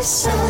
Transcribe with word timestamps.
voices. 0.00 0.49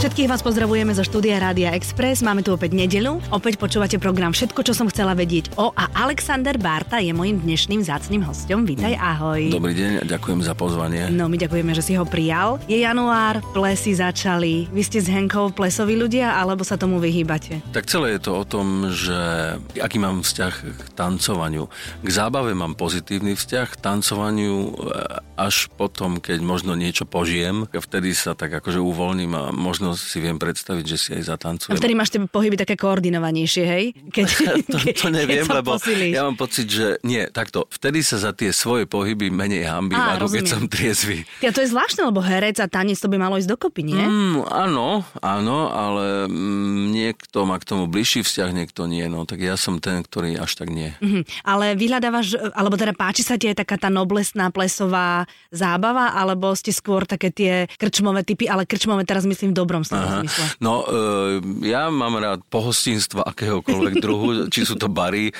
Všetkých 0.00 0.32
vás 0.32 0.40
pozdravujeme 0.40 0.96
zo 0.96 1.04
štúdia 1.04 1.36
Rádia 1.36 1.76
Express. 1.76 2.24
Máme 2.24 2.40
tu 2.40 2.56
opäť 2.56 2.72
nedelu. 2.72 3.20
Opäť 3.28 3.60
počúvate 3.60 4.00
program 4.00 4.32
Všetko, 4.32 4.64
čo 4.64 4.72
som 4.72 4.88
chcela 4.88 5.12
vedieť 5.12 5.52
o 5.60 5.76
a 5.76 5.92
Alexander 5.92 6.56
Barta 6.56 7.04
je 7.04 7.12
mojim 7.12 7.36
dnešným 7.36 7.84
zácným 7.84 8.24
hostom. 8.24 8.64
Vítaj, 8.64 8.96
ahoj. 8.96 9.52
Dobrý 9.52 9.76
deň 9.76 10.00
a 10.00 10.04
ďakujem 10.08 10.40
za 10.40 10.56
pozvanie. 10.56 11.12
No, 11.12 11.28
my 11.28 11.36
ďakujeme, 11.36 11.76
že 11.76 11.84
si 11.84 12.00
ho 12.00 12.08
prijal. 12.08 12.56
Je 12.64 12.80
január, 12.80 13.44
plesy 13.52 13.92
začali. 13.92 14.72
Vy 14.72 14.88
ste 14.88 15.04
s 15.04 15.12
Henkou 15.12 15.52
plesoví 15.52 16.00
ľudia, 16.00 16.32
alebo 16.32 16.64
sa 16.64 16.80
tomu 16.80 16.96
vyhýbate? 16.96 17.60
Tak 17.68 17.84
celé 17.84 18.16
je 18.16 18.24
to 18.24 18.40
o 18.40 18.44
tom, 18.48 18.88
že 18.88 19.20
aký 19.84 20.00
mám 20.00 20.24
vzťah 20.24 20.54
k 20.80 20.84
tancovaniu. 20.96 21.68
K 22.00 22.08
zábave 22.08 22.56
mám 22.56 22.72
pozitívny 22.72 23.36
vzťah, 23.36 23.68
k 23.68 23.76
tancovaniu 23.76 24.56
e, 24.64 24.70
až 25.36 25.68
potom, 25.76 26.24
keď 26.24 26.40
možno 26.40 26.72
niečo 26.72 27.04
požijem, 27.04 27.68
vtedy 27.68 28.16
sa 28.16 28.32
tak 28.32 28.64
akože 28.64 28.80
uvoľním 28.80 29.32
a 29.36 29.44
možno 29.52 29.89
si 29.94 30.18
viem 30.22 30.36
predstaviť, 30.36 30.84
že 30.84 30.96
si 30.96 31.08
aj 31.16 31.22
zatancujem. 31.36 31.74
A 31.74 31.80
vtedy 31.80 31.94
máš 31.94 32.10
tie 32.14 32.20
pohyby 32.22 32.56
také 32.58 32.74
koordinovanejšie, 32.74 33.64
hej? 33.64 33.84
Keď, 34.10 34.26
to, 34.72 34.78
to 34.78 35.08
neviem, 35.08 35.46
keď 35.46 35.56
lebo 35.62 35.76
posilíš. 35.76 36.12
ja 36.14 36.22
mám 36.26 36.36
pocit, 36.38 36.66
že 36.66 36.86
nie, 37.06 37.26
takto, 37.30 37.66
vtedy 37.70 38.00
sa 38.00 38.20
za 38.20 38.30
tie 38.34 38.50
svoje 38.50 38.84
pohyby 38.86 39.28
menej 39.32 39.66
hambím, 39.66 39.98
ako 39.98 40.26
keď 40.30 40.44
som 40.46 40.62
triezvy. 40.66 41.24
Ja, 41.44 41.54
to 41.54 41.62
je 41.64 41.70
zvláštne, 41.70 42.08
lebo 42.08 42.20
herec 42.20 42.58
a 42.60 42.66
tanec 42.66 42.98
to 42.98 43.08
by 43.10 43.16
malo 43.16 43.36
ísť 43.40 43.50
dokopy, 43.50 43.82
nie? 43.86 44.00
Mm, 44.00 44.46
áno, 44.46 45.06
áno, 45.20 45.58
ale 45.72 46.26
mm, 46.26 46.92
niekto 46.92 47.44
má 47.44 47.56
k 47.60 47.68
tomu 47.68 47.86
bližší 47.86 48.24
vzťah, 48.24 48.50
niekto 48.52 48.84
nie, 48.90 49.06
no 49.06 49.24
tak 49.24 49.42
ja 49.42 49.54
som 49.54 49.78
ten, 49.78 50.02
ktorý 50.02 50.40
až 50.40 50.56
tak 50.56 50.72
nie. 50.72 50.94
Mhm. 51.00 51.26
Ale 51.44 51.74
vyhľadávaš, 51.74 52.54
alebo 52.54 52.76
teda 52.76 52.92
páči 52.96 53.22
sa 53.22 53.36
ti 53.36 53.50
aj 53.50 53.62
taká 53.64 53.76
tá 53.80 53.88
noblesná 53.88 54.52
plesová 54.52 55.24
zábava, 55.50 56.12
alebo 56.14 56.52
ste 56.54 56.74
skôr 56.74 57.04
také 57.04 57.32
tie 57.32 57.52
krčmové 57.78 58.22
typy, 58.26 58.46
ale 58.46 58.68
krčmové 58.68 59.02
teraz 59.04 59.24
myslím 59.24 59.52
v 59.52 59.58
dobrom 59.58 59.79
slova 59.82 60.06
Aha. 60.06 60.18
zmysle. 60.22 60.44
No, 60.60 60.84
e, 60.84 61.68
ja 61.68 61.88
mám 61.88 62.20
rád 62.20 62.44
pohostinstva 62.48 63.26
akéhokoľvek 63.32 63.94
druhu, 64.04 64.28
či 64.52 64.68
sú 64.68 64.76
to 64.76 64.92
bary, 64.92 65.32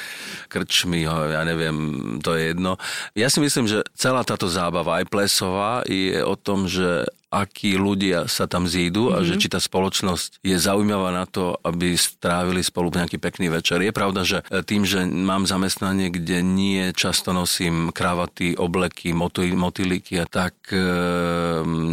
krčmy, 0.51 1.05
ja 1.07 1.43
neviem, 1.47 1.77
to 2.25 2.35
je 2.35 2.55
jedno. 2.55 2.81
Ja 3.15 3.29
si 3.29 3.39
myslím, 3.39 3.69
že 3.69 3.87
celá 3.95 4.25
táto 4.25 4.49
zábava, 4.49 5.01
aj 5.01 5.07
plesová, 5.11 5.85
je 5.85 6.21
o 6.25 6.35
tom, 6.35 6.67
že 6.67 7.07
akí 7.31 7.79
ľudia 7.79 8.27
sa 8.27 8.51
tam 8.51 8.67
zídu 8.67 9.15
a 9.15 9.23
že 9.23 9.39
či 9.39 9.47
tá 9.47 9.63
spoločnosť 9.63 10.43
je 10.43 10.57
zaujímavá 10.59 11.15
na 11.15 11.31
to, 11.31 11.55
aby 11.63 11.95
strávili 11.95 12.59
spolu 12.61 12.91
nejaký 12.91 13.23
pekný 13.23 13.47
večer. 13.49 13.79
Je 13.79 13.95
pravda, 13.95 14.27
že 14.27 14.43
e, 14.51 14.67
tým, 14.67 14.83
že 14.83 15.07
mám 15.07 15.47
zamestnanie, 15.47 16.11
kde 16.11 16.43
nie 16.43 16.91
často 16.91 17.31
nosím 17.31 17.95
kravaty, 17.95 18.59
obleky, 18.59 19.15
motýliky 19.15 20.19
a 20.19 20.27
tak 20.27 20.59
e, 20.75 20.83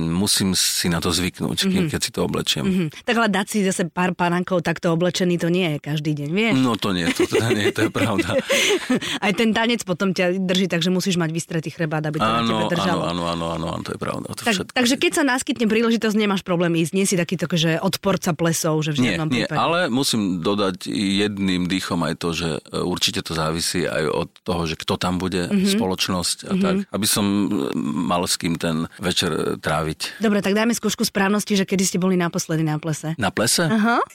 musím 0.09 0.57
si 0.57 0.89
na 0.89 0.97
to 0.97 1.13
zvyknúť, 1.13 1.69
mm-hmm. 1.69 1.87
keď 1.93 1.99
si 2.01 2.11
to 2.11 2.25
oblečiem. 2.25 2.65
Mhm. 2.65 2.85
Tak 3.05 3.15
ale 3.21 3.29
dať 3.29 3.45
si 3.45 3.57
zase 3.61 3.85
pár 3.93 4.17
panankov 4.17 4.65
takto 4.65 4.89
oblečený, 4.89 5.37
to 5.37 5.53
nie 5.53 5.77
je 5.77 5.79
každý 5.79 6.17
deň, 6.17 6.29
vieš? 6.33 6.55
No 6.57 6.73
to 6.75 6.97
nie, 6.97 7.05
to 7.13 7.29
teda 7.29 7.53
nie, 7.53 7.69
to 7.69 7.85
je 7.87 7.91
pravda. 7.93 8.33
Aj 9.25 9.31
ten 9.37 9.53
tanec 9.53 9.85
potom 9.85 10.17
ťa 10.17 10.41
drží, 10.41 10.65
takže 10.65 10.89
musíš 10.89 11.21
mať 11.21 11.29
vystretý 11.29 11.69
chrebát, 11.69 12.01
aby 12.01 12.17
to 12.17 12.25
na 12.25 12.41
tebe 12.41 12.63
Áno, 12.65 12.71
držalo. 12.73 13.01
áno, 13.05 13.23
áno, 13.29 13.45
áno, 13.53 13.65
áno, 13.77 13.83
to 13.85 13.93
je 13.93 13.99
pravda. 14.01 14.27
To 14.33 14.41
Tak, 14.41 14.55
všetko. 14.57 14.73
takže 14.73 14.95
keď 14.97 15.11
sa 15.13 15.23
naskytne 15.27 15.67
príležitosť, 15.67 16.15
nemáš 16.15 16.41
problém 16.41 16.71
ísť. 16.79 16.91
Nie 16.95 17.03
si 17.03 17.19
taký 17.19 17.35
to, 17.35 17.51
že 17.51 17.75
odporca 17.77 18.31
plesov, 18.31 18.79
že 18.81 18.95
v 18.95 19.03
Nie, 19.03 19.07
žiadnom 19.19 19.27
nie, 19.27 19.45
ale 19.51 19.91
musím 19.91 20.39
dodať 20.39 20.87
jedným 20.87 21.67
dýchom 21.67 21.99
aj 22.07 22.13
to, 22.15 22.29
že 22.31 22.49
e, 22.63 22.79
určite 22.79 23.19
to 23.19 23.35
závisí 23.35 23.83
aj 23.83 24.03
od 24.07 24.29
toho, 24.41 24.63
že 24.63 24.79
kto 24.79 24.95
tam 24.95 25.19
bude, 25.19 25.47
Mhm. 25.47 25.53
mm-hmm. 25.53 25.75
spoločnosť 25.75 26.37
a 26.39 26.45
mm-hmm. 26.47 26.63
tak, 26.63 26.75
aby 26.89 27.07
som 27.07 27.25
e, 27.25 27.45
mal 27.83 28.23
s 28.23 28.39
kým 28.39 28.55
ten 28.55 28.87
večer 28.97 29.29
e, 29.29 29.41
tráviť. 29.59 30.21
Dobre, 30.23 30.39
tak 30.39 30.55
dajme 30.55 30.71
skúšku 30.71 31.03
správnosti, 31.03 31.53
že 31.53 31.67
kedy 31.67 31.83
ste 31.83 31.97
boli 31.99 32.15
naposledy 32.15 32.63
na 32.63 32.79
plese. 32.79 33.13
Na 33.19 33.29
plese? 33.29 33.67
Aha. 33.67 33.99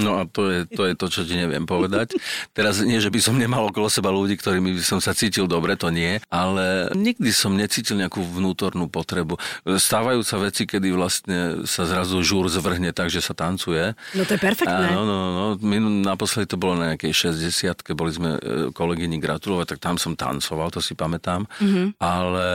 No 0.00 0.16
a 0.16 0.24
to 0.24 0.48
je, 0.48 0.64
to 0.64 0.88
je 0.88 0.94
to, 0.96 1.06
čo 1.12 1.20
ti 1.28 1.36
neviem 1.36 1.68
povedať. 1.68 2.16
Teraz 2.56 2.80
nie, 2.80 2.96
že 3.00 3.12
by 3.12 3.20
som 3.20 3.36
nemal 3.36 3.68
okolo 3.68 3.92
seba 3.92 4.08
ľudí, 4.08 4.36
ktorými 4.36 4.72
by 4.72 4.84
som 4.84 4.96
sa 4.96 5.12
cítil 5.12 5.44
dobre, 5.44 5.76
to 5.76 5.92
nie, 5.92 6.16
ale 6.32 6.88
nikdy 6.96 7.28
som 7.30 7.52
necítil 7.52 8.00
nejakú 8.00 8.24
vnútornú 8.24 8.88
potrebu. 8.88 9.36
Stávajú 9.66 10.19
sa 10.22 10.36
veci, 10.38 10.68
kedy 10.68 10.88
vlastne 10.92 11.38
sa 11.64 11.88
zrazu 11.88 12.20
žúr 12.20 12.46
zvrhne 12.46 12.92
tak, 12.92 13.08
že 13.08 13.24
sa 13.24 13.32
tancuje. 13.32 13.96
No 14.14 14.22
to 14.28 14.36
je 14.36 14.40
perfektné. 14.40 14.92
Áno, 14.94 15.02
no, 15.04 15.18
no. 15.32 15.44
My 15.60 15.80
naposledy 15.80 16.50
to 16.50 16.60
bolo 16.60 16.78
na 16.78 16.94
nejakej 16.94 17.32
60 17.34 17.96
boli 17.96 18.12
sme 18.14 18.36
e, 18.36 18.40
kolegyni 18.70 19.18
gratulovať, 19.18 19.76
tak 19.76 19.80
tam 19.82 19.96
som 19.96 20.14
tancoval, 20.14 20.70
to 20.70 20.80
si 20.82 20.92
pamätám. 20.94 21.48
Mhm. 21.58 21.68
Mm-hmm. 21.70 21.86
Ale, 22.02 22.48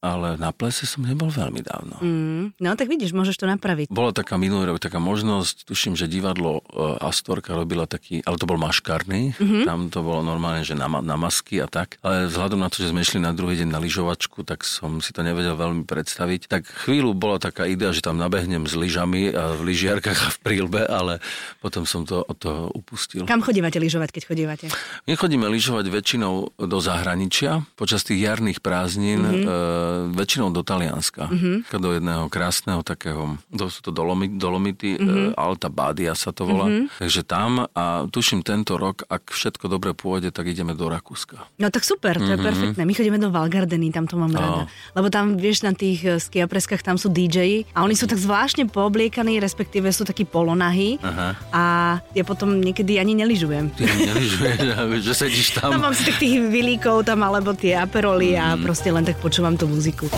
ale 0.00 0.36
na 0.36 0.52
plese 0.52 0.84
som 0.84 1.02
nebol 1.02 1.32
veľmi 1.32 1.60
dávno. 1.64 1.96
Mm. 1.98 2.44
No 2.60 2.76
tak 2.76 2.86
vidíš, 2.86 3.16
môžeš 3.16 3.40
to 3.40 3.46
napraviť. 3.48 3.88
Bola 3.88 4.12
taká 4.12 4.36
minulý 4.36 4.70
rok 4.70 4.78
taká 4.78 5.00
možnosť, 5.00 5.64
tuším, 5.64 5.96
že 5.96 6.06
divadlo 6.06 6.60
e, 6.60 7.00
Astorka 7.00 7.56
robila 7.56 7.88
taký, 7.88 8.20
ale 8.22 8.36
to 8.36 8.44
bol 8.44 8.60
maškarný, 8.60 9.34
mm-hmm. 9.34 9.62
tam 9.64 9.88
to 9.88 10.04
bolo 10.04 10.20
normálne, 10.20 10.62
že 10.62 10.76
na, 10.76 10.86
na 10.88 11.16
masky 11.16 11.58
a 11.58 11.66
tak, 11.66 11.96
ale 12.04 12.28
vzhľadom 12.28 12.60
na 12.60 12.68
to, 12.68 12.84
že 12.84 12.92
sme 12.92 13.02
išli 13.02 13.18
na 13.18 13.32
druhý 13.32 13.56
deň 13.60 13.68
na 13.72 13.80
lyžovačku, 13.80 14.44
tak 14.44 14.62
som 14.62 15.00
si 15.00 15.10
to 15.16 15.24
nevedel 15.24 15.56
veľmi 15.56 15.88
predstaviť. 15.88 16.40
Tak 16.46 16.62
chvíľu 16.86 17.16
bola 17.16 17.40
taká 17.40 17.64
idea, 17.64 17.90
že 17.90 18.04
tam 18.04 18.20
nabehnem 18.20 18.68
s 18.68 18.76
lyžami 18.76 19.32
a 19.32 19.56
v 19.56 19.72
lyžiarkách 19.72 20.18
a 20.22 20.28
v 20.28 20.38
prílbe, 20.44 20.84
ale 20.86 21.18
potom 21.64 21.88
som 21.88 22.04
to 22.04 22.20
od 22.20 22.36
toho 22.36 22.68
upustil. 22.76 23.24
Kam 23.24 23.40
chodívate 23.42 23.80
lyžovať, 23.80 24.12
keď 24.12 24.22
chodívate? 24.28 24.66
My 25.08 25.16
chodíme 25.16 25.48
lyžovať 25.48 25.88
väčšinou 25.88 26.58
do 26.60 26.78
zahraničia 26.78 27.64
počas 27.74 28.04
tých 28.04 28.22
jarných 28.22 28.60
prázdnin, 28.60 29.18
Mhm. 29.22 29.32
mm-hmm. 29.32 29.44
e, 29.48 29.85
väčšinou 30.08 30.48
do 30.48 30.60
Talianska. 30.60 31.26
Mm-hmm. 31.26 31.56
Do 31.72 31.90
jedného 31.92 32.24
krásneho 32.26 32.80
takého, 32.80 33.22
to 33.48 33.66
sú 33.66 33.80
to 33.80 33.90
dolomy, 33.90 34.28
dolomity, 34.30 34.96
Mhm. 34.96 35.00
mm-hmm. 35.00 35.28
e, 35.28 35.36
Alta 35.36 35.68
Badia 35.68 36.12
sa 36.12 36.30
to 36.30 36.42
volá. 36.42 36.66
Mm-hmm. 36.66 36.86
Takže 36.98 37.20
tam 37.22 37.50
a 37.68 37.84
tuším 38.06 38.40
tento 38.40 38.74
rok, 38.74 39.04
ak 39.04 39.28
všetko 39.28 39.66
dobre 39.66 39.92
pôjde, 39.92 40.30
tak 40.30 40.46
ideme 40.46 40.72
do 40.72 40.86
Rakúska. 40.86 41.36
No 41.56 41.68
tak 41.68 41.82
super, 41.82 42.16
to 42.16 42.26
je 42.26 42.38
perfektné. 42.38 42.80
My 42.80 42.92
chodíme 42.92 43.16
do 43.16 43.28
Valgardeny, 43.28 43.90
tam 43.90 44.04
to 44.04 44.14
mám 44.14 44.30
rada. 44.30 44.64
Lebo 44.92 45.08
tam, 45.08 45.36
vieš, 45.36 45.62
na 45.62 45.72
tých 45.72 46.00
eh, 46.02 46.16
skiapreskách 46.16 46.80
tam 46.80 46.96
sú 46.96 47.08
DJ 47.08 47.64
a 47.72 47.82
oni 47.82 47.92
sú 47.92 48.04
tak 48.04 48.16
zvláštne 48.16 48.66
poobliekaní, 48.66 49.38
respektíve 49.38 49.88
sú 49.88 50.02
takí 50.02 50.24
polonahí 50.24 50.98
Aha. 51.00 51.28
a 51.50 51.62
ja 52.10 52.24
potom 52.24 52.56
niekedy 52.56 52.96
ani 52.96 53.14
neližujem. 53.14 53.70
Ty 53.70 53.82
neližuješ, 53.84 54.58
že 55.06 55.12
sedíš 55.14 55.48
Tam 55.54 55.72
tam. 55.72 55.82
mám 55.82 55.92
si 55.92 56.04
tak 56.04 56.16
tých 56.16 56.40
vilíkov 56.42 57.02
tam, 57.02 57.20
alebo 57.20 57.52
tie 57.52 57.76
aperoly 57.76 58.34
a 58.34 58.56
proste 58.56 58.88
len 58.88 59.02
tak 59.02 59.18
počúvam 59.18 59.54
tú 59.54 59.68
músico. 59.76 60.08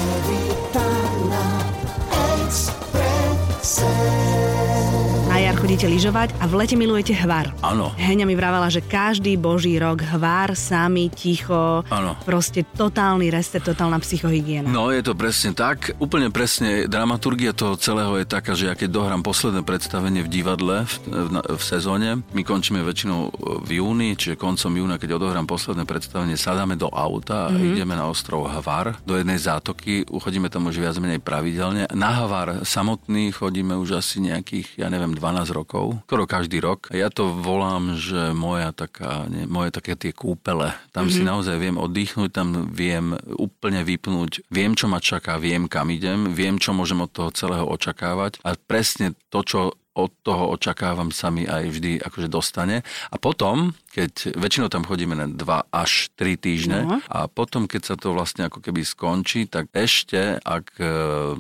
Chodíte 5.69 5.85
lyžovať 6.01 6.33
a 6.41 6.49
v 6.49 6.65
lete 6.65 6.81
milujete 6.81 7.13
hvar. 7.13 7.53
Áno. 7.61 7.93
Heňa 8.01 8.25
mi 8.25 8.33
vravala, 8.33 8.73
že 8.73 8.81
každý 8.81 9.37
boží 9.37 9.77
rok 9.77 10.01
hvar, 10.01 10.57
sami, 10.57 11.13
ticho, 11.13 11.85
Áno. 11.93 12.17
proste 12.25 12.65
totálny 12.65 13.29
reset, 13.29 13.61
totálna 13.61 14.01
psychohygiena. 14.01 14.65
No, 14.65 14.89
je 14.89 15.05
to 15.05 15.13
presne 15.13 15.53
tak. 15.53 15.93
Úplne 16.01 16.33
presne, 16.33 16.89
dramaturgia 16.89 17.53
toho 17.53 17.77
celého 17.77 18.17
je 18.17 18.25
taká, 18.25 18.57
že 18.57 18.73
ja 18.73 18.73
keď 18.73 18.89
dohrám 18.97 19.21
posledné 19.21 19.61
predstavenie 19.61 20.25
v 20.25 20.33
divadle 20.33 20.89
v, 20.89 20.95
v, 21.05 21.37
v 21.37 21.61
sezóne, 21.61 22.25
my 22.33 22.43
končíme 22.49 22.81
väčšinou 22.81 23.29
v 23.69 23.85
júni, 23.85 24.17
čiže 24.17 24.41
koncom 24.41 24.73
júna, 24.73 24.97
keď 24.97 25.21
odohrám 25.21 25.45
posledné 25.45 25.85
predstavenie, 25.85 26.41
sadáme 26.41 26.81
do 26.81 26.89
auta 26.89 27.45
a 27.45 27.53
mm-hmm. 27.53 27.77
ideme 27.77 27.93
na 27.93 28.09
ostrov 28.09 28.49
Hvar, 28.49 29.05
do 29.05 29.21
jednej 29.21 29.37
zátoky, 29.37 30.09
uchodíme 30.09 30.49
tam 30.49 30.73
už 30.73 30.81
viac 30.81 30.97
menej 30.97 31.21
pravidelne. 31.21 31.93
Na 31.93 32.25
Hvar 32.25 32.65
samotný 32.65 33.37
chodíme 33.37 33.77
už 33.77 34.01
asi 34.01 34.25
nejakých, 34.25 34.81
ja 34.81 34.89
neviem, 34.89 35.13
12 35.13 35.58
rokov, 35.58 35.58
skoro 35.65 36.25
každý 36.29 36.61
rok. 36.61 36.93
Ja 36.93 37.09
to 37.09 37.33
volám, 37.33 37.97
že 37.97 38.37
moja 38.37 38.71
taká, 38.77 39.27
ne, 39.31 39.49
moje 39.49 39.73
také 39.73 39.97
tie 39.97 40.13
kúpele. 40.13 40.75
Tam 40.93 41.09
mm-hmm. 41.09 41.15
si 41.15 41.23
naozaj 41.25 41.57
viem 41.57 41.77
oddychnúť, 41.81 42.31
tam 42.31 42.49
viem 42.71 43.17
úplne 43.39 43.83
vypnúť, 43.83 44.47
viem, 44.53 44.77
čo 44.77 44.91
ma 44.91 45.01
čaká, 45.01 45.41
viem, 45.41 45.71
kam 45.71 45.89
idem, 45.89 46.31
viem, 46.35 46.61
čo 46.61 46.77
môžem 46.77 47.01
od 47.03 47.11
toho 47.11 47.31
celého 47.33 47.65
očakávať 47.65 48.43
a 48.45 48.55
presne 48.55 49.17
to, 49.33 49.41
čo 49.43 49.61
od 49.99 50.15
toho 50.23 50.55
očakávam 50.55 51.11
sa 51.11 51.35
mi 51.35 51.43
aj 51.43 51.75
vždy 51.75 51.93
akože 51.99 52.31
dostane. 52.31 52.87
A 53.11 53.17
potom, 53.19 53.75
keď 53.99 54.13
väčšinou 54.33 54.69
tam 54.69 54.83
chodíme 54.83 55.13
na 55.13 55.27
2 55.27 55.35
až 55.69 56.07
3 56.15 56.39
týždne 56.39 56.79
No. 56.81 57.03
a 57.05 57.27
potom, 57.27 57.67
keď 57.67 57.83
sa 57.85 57.95
to 57.95 58.13
vlastne 58.13 58.47
ako 58.47 58.61
keby 58.61 58.81
skončí, 58.81 59.45
tak 59.45 59.67
ešte, 59.73 60.39
ak 60.39 60.67
e, 60.77 60.87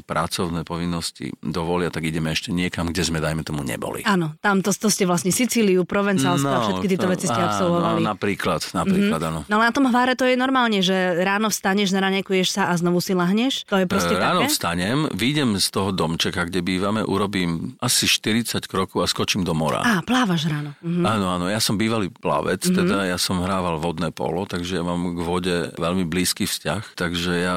pracovné 0.02 0.62
povinnosti 0.62 1.30
dovolia, 1.38 1.88
tak 1.88 2.02
ideme 2.02 2.28
ešte 2.28 2.50
niekam, 2.50 2.88
kde 2.88 3.02
sme, 3.04 3.18
dajme 3.18 3.42
tomu, 3.42 3.62
neboli. 3.62 4.02
Áno, 4.02 4.34
tam 4.38 4.58
to, 4.58 4.70
to 4.70 4.88
ste 4.88 5.04
vlastne 5.04 5.30
Sicíliu, 5.30 5.84
Provencálsko 5.84 6.48
a 6.48 6.60
všetky 6.64 6.86
tieto 6.88 7.06
to- 7.06 7.12
veci 7.12 7.26
ste 7.26 7.38
absolvovali. 7.38 8.02
napríklad, 8.02 8.60
napríklad, 8.72 9.20
áno. 9.22 9.40
No 9.46 9.54
ale 9.56 9.64
na 9.64 9.72
tom 9.72 9.86
hváre 9.86 10.12
to 10.12 10.24
je 10.24 10.34
normálne, 10.34 10.80
že 10.80 10.96
ráno 11.18 11.46
vstaneš, 11.46 11.92
naranejkuješ 11.92 12.48
sa 12.50 12.62
a 12.66 12.74
znovu 12.74 12.98
si 12.98 13.12
lahneš? 13.12 13.62
To 13.64 13.76
je 13.76 13.86
proste 13.86 14.10
E, 14.10 14.18
Ráno 14.18 14.42
také? 14.42 14.50
vstanem, 14.50 15.06
vyjdem 15.12 15.54
z 15.54 15.68
toho 15.68 15.90
domčeka, 15.90 16.42
kde 16.42 16.58
bývame, 16.60 17.00
urobím 17.02 17.50
asi 17.78 18.04
40 18.04 18.64
krokov 18.64 18.98
a 18.98 19.06
skočím 19.06 19.42
do 19.42 19.52
mora. 19.52 19.78
Á, 19.80 20.02
plávaš 20.02 20.48
ráno. 20.48 20.74
Mhm. 20.80 21.04
Áno, 21.04 21.26
áno, 21.30 21.46
ja 21.46 21.58
som 21.58 21.76
bývalý 21.76 22.10
plavec, 22.48 22.62
mm-hmm. 22.64 22.78
teda 22.80 22.98
ja 23.12 23.18
som 23.20 23.44
hrával 23.44 23.76
vodné 23.76 24.08
polo, 24.08 24.48
takže 24.48 24.80
ja 24.80 24.84
mám 24.84 25.12
k 25.12 25.20
vode 25.20 25.56
veľmi 25.76 26.08
blízky 26.08 26.48
vzťah, 26.48 26.96
takže 26.96 27.32
ja 27.36 27.54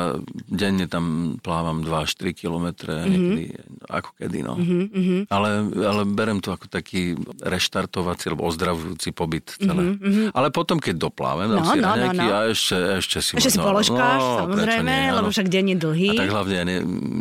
denne 0.52 0.84
tam 0.92 1.38
plávam 1.40 1.80
2 1.80 1.88
až 2.04 2.12
3 2.20 2.36
kilometre, 2.36 2.92
mm-hmm. 2.92 3.08
niekedy 3.08 3.44
ako 3.88 4.10
kedy. 4.20 4.40
No. 4.44 4.60
Mm-hmm. 4.60 5.32
Ale, 5.32 5.50
ale 5.80 6.02
berem 6.04 6.44
to 6.44 6.52
ako 6.52 6.68
taký 6.68 7.16
reštartovací 7.40 8.28
alebo 8.28 8.52
ozdravujúci 8.52 9.16
pobyt 9.16 9.56
celé. 9.56 9.96
Mm-hmm. 9.96 10.36
Ale 10.36 10.52
potom, 10.52 10.76
keď 10.76 11.08
doplávem, 11.08 11.48
No, 11.52 11.68
si 11.68 11.80
no, 11.80 11.84
no, 11.84 11.88
raňajky 11.96 12.28
no. 12.28 12.32
a 12.32 12.40
ešte, 12.52 12.76
ešte 13.00 13.18
si 13.20 13.32
Ešte 13.36 13.52
si 13.56 13.60
možno- 13.60 13.68
položkáš, 13.72 14.20
no, 14.20 14.38
samozrejme, 14.48 14.88
nie, 14.92 15.12
lebo 15.12 15.28
však 15.32 15.48
deň 15.48 15.66
je 15.68 15.78
dlhý. 15.78 16.10
A 16.16 16.20
tak 16.20 16.32
hlavne 16.32 16.56
ja 16.56 16.66
ne, 16.68 16.78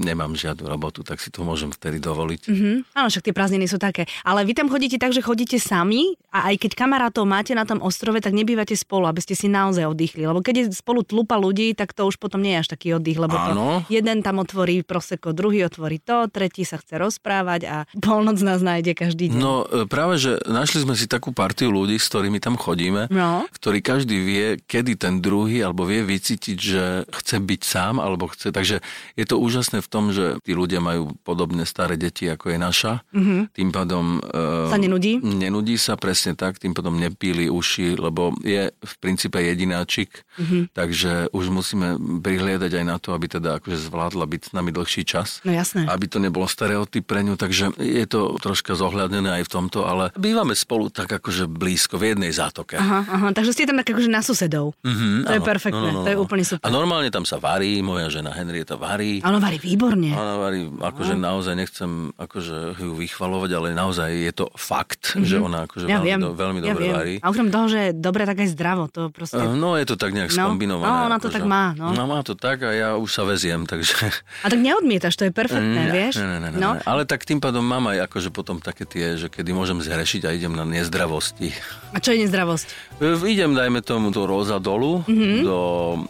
nemám 0.06 0.32
žiadnu 0.34 0.66
robotu, 0.66 1.02
tak 1.02 1.18
si 1.22 1.30
to 1.30 1.42
môžem 1.42 1.70
vtedy 1.70 2.02
dovoliť. 2.02 2.40
Mhm. 2.50 2.70
Áno, 2.94 3.06
však 3.10 3.26
tie 3.30 3.34
prázdniny 3.34 3.66
sú 3.66 3.78
také. 3.78 4.06
Ale 4.22 4.42
vy 4.46 4.54
tam 4.54 4.70
chodíte 4.70 4.96
tak, 4.96 5.10
že 5.10 5.20
chodíte 5.20 5.58
sami 5.58 6.14
a 6.30 6.50
aj 6.50 6.62
keď 6.62 6.72
kamarátov 6.78 7.26
máte 7.26 7.49
na 7.54 7.64
tom 7.66 7.80
ostrove, 7.80 8.18
tak 8.20 8.34
nebývate 8.34 8.74
spolu, 8.74 9.06
aby 9.06 9.20
ste 9.20 9.34
si 9.34 9.46
naozaj 9.46 9.86
oddychli. 9.86 10.24
Lebo 10.24 10.40
keď 10.40 10.54
je 10.56 10.64
spolu 10.74 11.02
tlupa 11.02 11.36
ľudí, 11.36 11.72
tak 11.74 11.92
to 11.92 12.06
už 12.06 12.16
potom 12.16 12.40
nie 12.42 12.58
je 12.58 12.60
až 12.62 12.68
taký 12.74 12.96
oddych, 12.96 13.18
lebo 13.18 13.34
to 13.34 13.52
jeden 13.88 14.20
tam 14.20 14.42
otvorí 14.42 14.82
proseko, 14.84 15.32
druhý 15.32 15.64
otvorí 15.64 16.00
to, 16.00 16.26
tretí 16.28 16.62
sa 16.64 16.76
chce 16.76 16.98
rozprávať 17.00 17.60
a 17.66 17.76
polnoc 17.98 18.38
nás 18.42 18.60
nájde 18.60 18.92
každý 18.94 19.32
deň. 19.32 19.38
No 19.38 19.64
e, 19.64 19.86
práve, 19.86 20.20
že 20.20 20.36
našli 20.44 20.82
sme 20.84 20.94
si 20.98 21.06
takú 21.06 21.32
partiu 21.32 21.72
ľudí, 21.72 21.96
s 21.96 22.10
ktorými 22.10 22.42
tam 22.42 22.58
chodíme, 22.60 23.06
No. 23.10 23.46
ktorý 23.54 23.80
každý 23.80 24.16
vie, 24.20 24.46
kedy 24.60 24.98
ten 25.00 25.14
druhý, 25.24 25.64
alebo 25.64 25.86
vie 25.88 26.04
vycítiť, 26.04 26.58
že 26.58 26.82
chce 27.08 27.36
byť 27.40 27.60
sám, 27.64 27.94
alebo 28.02 28.28
chce. 28.28 28.52
Takže 28.52 28.76
je 29.16 29.24
to 29.24 29.40
úžasné 29.40 29.80
v 29.80 29.88
tom, 29.88 30.12
že 30.12 30.36
tí 30.44 30.52
ľudia 30.52 30.82
majú 30.82 31.14
podobne 31.24 31.64
staré 31.64 31.96
deti, 31.96 32.28
ako 32.28 32.52
je 32.52 32.58
naša. 32.60 32.92
Mm-hmm. 33.14 33.40
Tým 33.56 33.68
pádom... 33.72 34.04
e, 34.20 34.68
Sa 34.68 34.76
nenudí? 34.80 35.22
Nenudí 35.22 35.80
sa, 35.80 35.96
presne 35.96 36.36
tak, 36.36 36.60
tým 36.60 36.76
pádom 36.76 36.96
nepíli 36.96 37.39
uši, 37.48 37.96
lebo 37.96 38.34
je 38.42 38.68
v 38.68 38.94
princípe 39.00 39.38
jedináčik, 39.38 40.26
mm-hmm. 40.36 40.62
takže 40.76 41.32
už 41.32 41.44
musíme 41.48 41.96
prihliadať 42.20 42.72
aj 42.74 42.84
na 42.84 42.96
to, 42.98 43.14
aby 43.14 43.30
teda 43.30 43.62
akože 43.62 43.78
zvládla 43.88 44.26
byť 44.26 44.42
s 44.42 44.52
nami 44.52 44.70
dlhší 44.74 45.02
čas. 45.06 45.40
No 45.46 45.54
jasné. 45.54 45.86
Aby 45.86 46.10
to 46.10 46.18
nebolo 46.18 46.44
stereotyp 46.44 47.06
pre 47.06 47.22
ňu, 47.22 47.38
takže 47.38 47.72
je 47.78 48.04
to 48.04 48.36
troška 48.42 48.74
zohľadnené 48.74 49.40
aj 49.40 49.46
v 49.46 49.50
tomto, 49.50 49.86
ale 49.86 50.10
bývame 50.18 50.52
spolu 50.52 50.90
tak 50.90 51.08
akože 51.08 51.46
blízko, 51.46 51.96
v 51.96 52.16
jednej 52.16 52.32
zátoke. 52.34 52.74
Aha, 52.80 53.06
aha, 53.06 53.26
takže 53.30 53.52
ste 53.54 53.68
tam 53.68 53.78
tak 53.78 53.92
akože 53.94 54.10
na 54.10 54.24
susedov. 54.24 54.74
Mhm, 54.82 55.28
to 55.28 55.32
je 55.36 55.40
áno. 55.40 55.46
perfektné, 55.46 55.78
No, 55.80 55.86
no, 55.86 55.98
no, 56.00 56.04
to 56.04 56.10
je 56.10 56.18
no. 56.18 56.24
úplne 56.24 56.44
super. 56.44 56.64
A 56.64 56.68
normálne 56.72 57.12
tam 57.12 57.22
sa 57.28 57.36
varí, 57.36 57.78
moja 57.84 58.08
žena 58.08 58.32
Henrieta 58.32 58.74
varí. 58.74 59.20
Áno, 59.22 59.38
varí 59.38 59.60
výborne. 59.60 60.10
Ona 60.12 60.34
varí, 60.40 60.66
akože 60.66 61.14
naozaj 61.14 61.54
nechcem 61.54 61.90
akože 62.16 62.80
ju 62.80 62.92
vychvalovať, 62.96 63.50
ale 63.52 63.68
naozaj 63.76 64.08
je 64.10 64.32
to 64.32 64.46
fakt, 64.56 65.14
že 65.20 65.36
ona 65.38 65.68
akože 65.68 65.86
ja 65.86 66.00
veľmi, 66.00 66.08
viem, 66.08 66.20
do, 66.20 66.30
veľmi 66.32 66.58
ja 66.64 66.66
dobre 66.72 66.84
viem. 66.84 66.94
varí. 66.96 67.14
A 67.20 67.28
okrem 67.30 67.48
toho, 67.48 67.66
že 67.66 67.78
je 67.80 67.92
dobre, 67.92 68.22
tak 68.22 68.36
aj 68.36 68.48
zdravo. 68.50 68.90
To 68.90 69.08
proste... 69.08 69.38
Eh, 69.38 69.48
No 69.52 69.74
je 69.74 69.84
to 69.84 69.94
tak 69.94 70.10
nejak 70.10 70.30
No, 70.30 70.50
skombinované. 70.50 70.84
no, 70.84 71.06
ona 71.06 71.16
to 71.16 71.26
akože. 71.26 71.36
tak 71.36 71.44
má, 71.46 71.64
no. 71.72 71.90
no. 71.90 72.04
má 72.04 72.20
to 72.20 72.34
tak 72.34 72.60
a 72.60 72.70
ja 72.70 72.88
už 72.94 73.08
sa 73.08 73.22
veziem, 73.22 73.62
takže... 73.62 74.10
A 74.40 74.46
tak 74.46 74.58
neodmietaš, 74.58 75.14
to 75.14 75.24
je 75.24 75.32
perfektné, 75.32 75.82
Ne, 75.82 75.90
vieš? 75.90 76.16
Ne, 76.16 76.26
ne, 76.36 76.38
ne, 76.44 76.48
no, 76.52 76.70
ne. 76.74 76.82
Ale 76.82 77.02
tak 77.04 77.22
tým 77.22 77.38
pádom 77.38 77.62
mám 77.62 77.86
aj 77.88 78.04
akože 78.04 78.28
potom 78.28 78.58
také 78.58 78.82
tie, 78.82 79.14
že 79.14 79.26
kedy 79.26 79.50
môžem 79.50 79.78
zhrešiť 79.78 80.22
a 80.22 80.30
idem 80.30 80.50
na 80.50 80.64
nezdravosti. 80.64 81.54
a 81.90 81.98
čo 81.98 82.10
je 82.10 82.24
nezdravosť? 82.24 82.66
E, 82.98 83.14
Idem, 83.22 83.52
dajme 83.52 83.80
tomu, 83.80 84.08
do 84.08 84.24
Roza 84.24 84.58
dolu, 84.58 85.02
Mhm. 85.02 85.10
mm-hmm. 85.10 85.40
do 85.42 85.58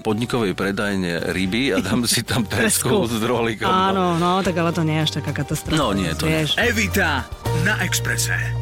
podnikovej 0.00 0.52
predajne 0.52 1.30
ryby 1.30 1.70
a 1.70 1.78
dám 1.78 2.04
si 2.04 2.22
tam 2.22 2.42
tresku 2.50 3.04
s 3.04 3.18
rohlíkom. 3.18 3.64
no. 3.64 3.76
Áno, 3.90 4.04
no, 4.16 4.30
tak 4.40 4.54
ale 4.54 4.70
to 4.70 4.80
nie 4.80 4.96
je 4.96 5.02
až 5.02 5.12
taká 5.18 5.32
katastrofa. 5.34 5.76
No, 5.76 5.92
nie, 5.92 6.10
to 6.12 6.24
nie. 6.24 6.42
vieš. 6.42 6.56
Evita 6.56 7.24
na 7.60 7.76
Exprese. 7.80 8.59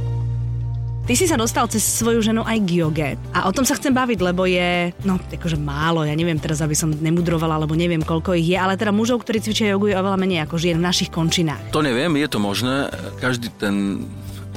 Ty 1.08 1.16
si 1.16 1.25
sa 1.25 1.40
dostal 1.40 1.64
cez 1.72 1.81
svoju 1.81 2.20
ženu 2.20 2.44
aj 2.44 2.69
k 2.69 2.84
joge. 2.84 3.10
A 3.32 3.49
o 3.49 3.52
tom 3.56 3.64
sa 3.64 3.72
chcem 3.81 3.96
baviť, 3.96 4.20
lebo 4.20 4.44
je, 4.44 4.93
no, 5.08 5.16
akože 5.16 5.56
málo, 5.56 6.05
ja 6.05 6.12
neviem 6.12 6.37
teraz, 6.37 6.60
aby 6.60 6.76
som 6.76 6.93
nemudrovala, 6.93 7.64
lebo 7.64 7.72
neviem, 7.72 8.05
koľko 8.05 8.37
ich 8.37 8.52
je, 8.52 8.60
ale 8.60 8.76
teda 8.76 8.93
mužov, 8.93 9.25
ktorí 9.25 9.40
cvičia 9.40 9.72
jogu, 9.72 9.88
je 9.88 9.96
oveľa 9.96 10.20
menej 10.20 10.44
ako 10.44 10.60
žien 10.60 10.76
v 10.76 10.84
našich 10.84 11.08
končinách. 11.08 11.72
To 11.72 11.81
neviem, 11.81 12.12
je 12.12 12.28
to 12.28 12.37
možné. 12.37 12.93
Každý 13.25 13.49
ten 13.56 14.05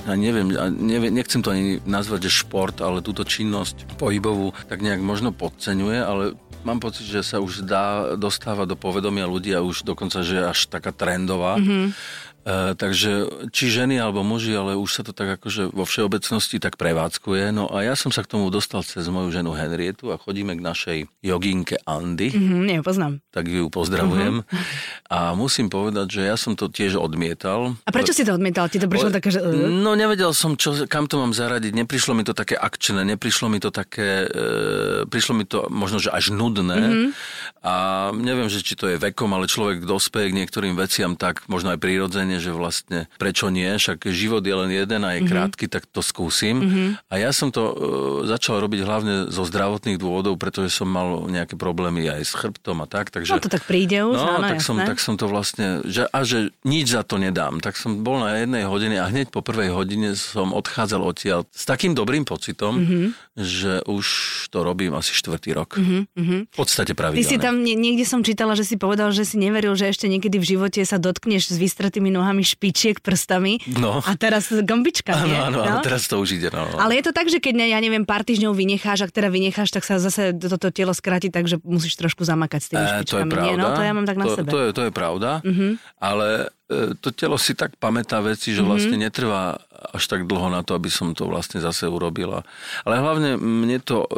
ja 0.04 0.20
neviem, 0.20 0.52
neviem, 0.76 1.14
nechcem 1.16 1.40
to 1.40 1.56
ani 1.56 1.80
nazvať, 1.88 2.28
že 2.28 2.44
šport, 2.44 2.76
ale 2.84 3.00
túto 3.00 3.24
činnosť 3.24 3.96
pohybovú 3.96 4.52
tak 4.68 4.84
nejak 4.84 5.00
možno 5.00 5.32
podceňuje, 5.32 6.00
ale 6.04 6.36
mám 6.68 6.84
pocit, 6.84 7.08
že 7.08 7.24
sa 7.24 7.40
už 7.40 7.64
dá, 7.64 8.20
dostáva 8.20 8.68
do 8.68 8.76
povedomia 8.76 9.24
ľudí 9.24 9.56
a 9.56 9.64
už 9.64 9.88
dokonca, 9.88 10.20
že 10.20 10.42
až 10.42 10.68
taká 10.68 10.92
trendová. 10.92 11.56
Mm-hmm. 11.62 12.20
E, 12.42 12.74
takže 12.74 13.12
či 13.54 13.70
ženy 13.70 14.02
alebo 14.02 14.26
muži, 14.26 14.58
ale 14.58 14.74
už 14.74 14.90
sa 14.90 15.02
to 15.06 15.14
tak 15.14 15.38
akože 15.38 15.70
vo 15.70 15.86
všeobecnosti 15.86 16.58
tak 16.58 16.74
prevádzkuje. 16.74 17.54
No 17.54 17.70
a 17.70 17.86
ja 17.86 17.94
som 17.94 18.10
sa 18.10 18.26
k 18.26 18.34
tomu 18.34 18.50
dostal 18.50 18.82
cez 18.82 19.06
moju 19.06 19.30
ženu 19.30 19.54
Henrietu 19.54 20.10
a 20.10 20.18
chodíme 20.18 20.58
k 20.58 20.62
našej 20.62 20.98
joginke 21.22 21.78
Andy 21.86 22.34
Mhm, 22.34 22.66
nie, 22.66 22.78
poznám. 22.82 23.22
tak 23.30 23.46
ju 23.46 23.70
pozdravujem. 23.70 24.42
A 25.14 25.38
musím 25.38 25.70
povedať, 25.70 26.18
že 26.18 26.22
ja 26.26 26.34
som 26.34 26.58
to 26.58 26.66
tiež 26.66 26.98
odmietal. 26.98 27.78
A 27.86 27.92
prečo 27.94 28.10
si 28.16 28.26
to 28.26 28.34
odmietal? 28.34 28.66
Ti 28.66 28.82
to 28.82 28.90
prišlo 28.90 29.14
také, 29.14 29.30
že... 29.30 29.40
Uh, 29.44 29.70
No 29.82 29.94
nevedel 29.94 30.34
som, 30.34 30.58
čo, 30.58 30.90
kam 30.90 31.06
to 31.06 31.22
mám 31.22 31.34
zaradiť. 31.38 31.74
Neprišlo 31.78 32.18
mi 32.18 32.26
to 32.26 32.34
také 32.34 32.58
akčné, 32.58 33.06
neprišlo 33.06 33.50
mi 33.50 33.58
to 33.62 33.70
také, 33.70 34.26
e, 34.26 35.06
prišlo 35.10 35.34
mi 35.38 35.46
to 35.46 35.70
možno, 35.70 35.98
že 36.02 36.10
až 36.14 36.34
nudné. 36.34 36.80
Mm-hmm. 36.80 37.10
A 37.62 37.74
neviem, 38.18 38.50
že 38.50 38.66
či 38.66 38.74
to 38.74 38.90
je 38.90 38.98
vekom, 38.98 39.30
ale 39.34 39.46
človek 39.46 39.86
dospeje 39.86 40.34
k 40.34 40.38
niektorým 40.42 40.74
veciam 40.74 41.14
tak, 41.14 41.46
možno 41.46 41.74
aj 41.74 41.80
prirodzene, 41.82 42.31
že 42.38 42.54
vlastne 42.54 43.10
prečo 43.18 43.50
nie, 43.50 43.68
však 43.68 44.06
život 44.08 44.40
je 44.40 44.54
len 44.54 44.70
jeden 44.70 45.02
a 45.02 45.16
je 45.16 45.20
mm-hmm. 45.20 45.32
krátky, 45.32 45.66
tak 45.66 45.84
to 45.86 46.00
skúsim. 46.00 46.62
Mm-hmm. 46.62 46.88
A 47.10 47.14
ja 47.18 47.34
som 47.34 47.50
to 47.50 47.64
e, 47.66 47.74
začal 48.30 48.62
robiť 48.62 48.80
hlavne 48.82 49.16
zo 49.28 49.44
zdravotných 49.44 49.98
dôvodov, 49.98 50.38
pretože 50.38 50.72
som 50.72 50.86
mal 50.86 51.26
nejaké 51.26 51.58
problémy 51.58 52.06
aj 52.06 52.22
s 52.22 52.34
chrbtom 52.34 52.80
a 52.80 52.88
tak. 52.88 53.10
Takže, 53.10 53.34
no 53.34 53.42
to 53.42 53.50
tak 53.50 53.66
príde 53.66 54.06
už, 54.06 54.14
No, 54.14 54.38
áno, 54.38 54.48
tak, 54.48 54.62
som, 54.62 54.78
tak 54.78 55.02
som 55.02 55.18
to 55.18 55.26
vlastne, 55.26 55.82
že, 55.84 56.06
a 56.06 56.20
že 56.22 56.54
nič 56.62 56.94
za 56.94 57.02
to 57.02 57.18
nedám. 57.18 57.58
Tak 57.58 57.76
som 57.76 58.00
bol 58.00 58.22
na 58.22 58.38
jednej 58.38 58.64
hodine 58.64 59.02
a 59.02 59.10
hneď 59.10 59.34
po 59.34 59.42
prvej 59.42 59.74
hodine 59.74 60.14
som 60.14 60.54
odchádzal 60.54 61.02
odtiaľ 61.02 61.50
s 61.50 61.66
takým 61.66 61.98
dobrým 61.98 62.24
pocitom, 62.24 62.78
Mhm. 62.78 62.86
mm-hmm. 62.86 63.10
že 63.38 63.74
už 63.88 64.06
to 64.52 64.62
robím 64.62 64.94
asi 64.94 65.12
štvrtý 65.12 65.56
rok. 65.56 65.80
Mm-hmm. 65.80 66.52
V 66.52 66.56
podstate 66.56 66.92
Ty 66.92 67.00
pravidelne. 67.00 67.26
si 67.26 67.40
tam, 67.40 67.64
nie- 67.64 67.74
niekde 67.74 68.04
som 68.04 68.22
čítala, 68.22 68.54
že 68.54 68.68
si 68.68 68.76
povedal, 68.76 69.10
že 69.10 69.24
si 69.24 69.40
neveril, 69.40 69.72
že 69.74 69.88
ešte 69.88 70.06
niekedy 70.06 70.36
v 70.36 70.46
živote 70.46 70.84
sa 70.84 71.00
dotkneš 71.00 71.50
s 71.50 71.58
vystretými 71.58 72.12
nohami 72.22 72.42
špičiek 72.42 72.98
prstami. 72.98 73.58
No. 73.74 73.98
A 74.00 74.14
teraz 74.14 74.54
gombička, 74.54 75.18
Áno, 75.18 75.34
áno, 75.44 75.60
No? 75.64 75.82
teraz 75.82 76.06
to 76.06 76.18
už 76.18 76.38
ide. 76.38 76.48
No, 76.48 76.64
no. 76.64 76.78
Ale 76.78 76.96
je 76.96 77.04
to 77.04 77.12
tak, 77.12 77.26
že 77.26 77.38
keď, 77.38 77.54
ne- 77.56 77.70
ja 77.70 77.80
neviem, 77.80 78.04
pár 78.04 78.22
týždňov 78.22 78.54
vynecháš, 78.54 79.02
ak 79.02 79.12
teda 79.12 79.28
vynecháš, 79.28 79.70
tak 79.70 79.82
sa 79.82 79.98
zase 79.98 80.32
toto 80.32 80.70
telo 80.70 80.92
skráti, 80.92 81.28
takže 81.28 81.58
musíš 81.62 81.96
trošku 81.96 82.22
zamakať 82.22 82.60
s 82.60 82.68
tými 82.70 82.80
E, 82.80 82.86
to 82.86 82.94
je 82.94 83.02
špičkami. 83.02 83.32
pravda. 83.32 83.48
nie? 83.48 83.54
No, 83.56 83.68
to 83.72 83.82
ja 83.82 83.92
mám 83.92 84.06
tak 84.06 84.16
na 84.16 84.26
to, 84.26 84.36
sebe. 84.36 84.48
To 84.48 84.58
je, 84.60 84.70
to 84.70 84.82
je 84.84 84.92
pravda, 84.92 85.30
mm-hmm. 85.42 85.72
ale 85.98 86.28
e, 86.68 86.78
to 86.96 87.10
telo 87.10 87.36
si 87.36 87.52
tak 87.52 87.74
pamätá 87.76 88.20
veci, 88.20 88.52
že 88.52 88.62
vlastne 88.62 88.94
Mhm. 88.94 89.02
netrvá 89.02 89.58
až 89.92 90.04
tak 90.08 90.24
dlho 90.26 90.48
na 90.48 90.64
to, 90.64 90.74
aby 90.74 90.88
som 90.88 91.12
to 91.12 91.28
vlastne 91.28 91.60
zase 91.60 91.86
urobila. 91.86 92.48
Ale 92.88 92.98
hlavne 92.98 93.36
mne 93.36 93.78
to 93.84 94.08
e, 94.08 94.18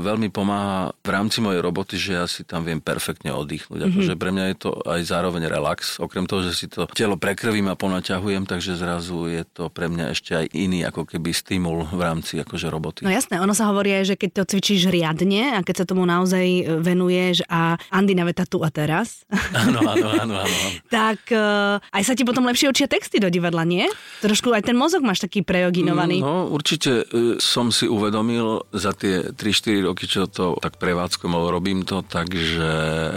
veľmi 0.00 0.32
pomáha 0.32 0.96
v 1.04 1.08
rámci 1.12 1.44
mojej 1.44 1.60
roboty, 1.60 2.00
že 2.00 2.12
ja 2.16 2.24
si 2.24 2.42
tam 2.48 2.64
viem 2.64 2.80
perfektne 2.80 3.36
oddychnúť. 3.36 3.80
Mhm. 3.84 3.88
Akože 3.92 4.12
pre 4.16 4.30
mňa 4.32 4.44
je 4.52 4.56
to 4.56 4.70
aj 4.88 5.00
zároveň 5.04 5.46
relax, 5.52 6.00
okrem 6.00 6.24
toho, 6.24 6.48
že 6.48 6.52
si 6.56 6.66
to 6.66 6.88
telo 6.96 7.20
prekrvím 7.20 7.68
a 7.68 7.76
ponaťahujem, 7.76 8.48
takže 8.48 8.80
zrazu 8.80 9.28
je 9.28 9.44
to 9.44 9.68
pre 9.68 9.92
mňa 9.92 10.16
ešte 10.16 10.32
aj 10.32 10.46
iný 10.56 10.88
ako 10.88 11.04
keby 11.04 11.30
stimul 11.30 11.84
v 11.86 12.00
rámci 12.00 12.40
akože 12.40 12.72
roboty. 12.72 13.00
No 13.04 13.12
jasné, 13.12 13.38
ono 13.38 13.52
sa 13.52 13.68
hovorí 13.68 13.92
aj, 13.92 14.14
že 14.14 14.16
keď 14.16 14.42
to 14.42 14.56
cvičíš 14.56 14.88
riadne 14.88 15.56
a 15.56 15.60
keď 15.60 15.84
sa 15.84 15.88
tomu 15.88 16.08
naozaj 16.08 16.44
e, 16.44 16.62
venuješ 16.80 17.44
a 17.52 17.76
Andy 17.92 18.16
veta 18.16 18.46
tu 18.48 18.62
a 18.64 18.70
teraz, 18.72 19.24
Áno, 19.52 19.80
áno, 19.84 20.08
áno, 20.16 20.34
áno. 20.42 20.58
tak 20.92 21.20
uh, 21.34 21.78
aj 21.92 22.02
sa 22.06 22.12
ti 22.16 22.22
potom 22.22 22.46
lepšie 22.46 22.70
učia 22.70 22.86
texty 22.86 23.18
do 23.18 23.28
divadla, 23.28 23.66
nie? 23.66 23.86
Trošku 24.22 24.54
aj 24.54 24.70
ten 24.70 24.76
mozog 24.78 25.01
máš 25.02 25.26
taký 25.26 25.42
prejoginovaný. 25.42 26.22
No, 26.22 26.48
určite 26.48 27.04
e, 27.04 27.36
som 27.42 27.74
si 27.74 27.90
uvedomil 27.90 28.64
za 28.72 28.94
tie 28.94 29.34
3-4 29.34 29.88
roky, 29.90 30.06
čo 30.06 30.30
to 30.30 30.56
tak 30.62 30.78
prevádzkovo 30.78 31.50
robím 31.50 31.82
to, 31.82 32.06
takže 32.06 32.70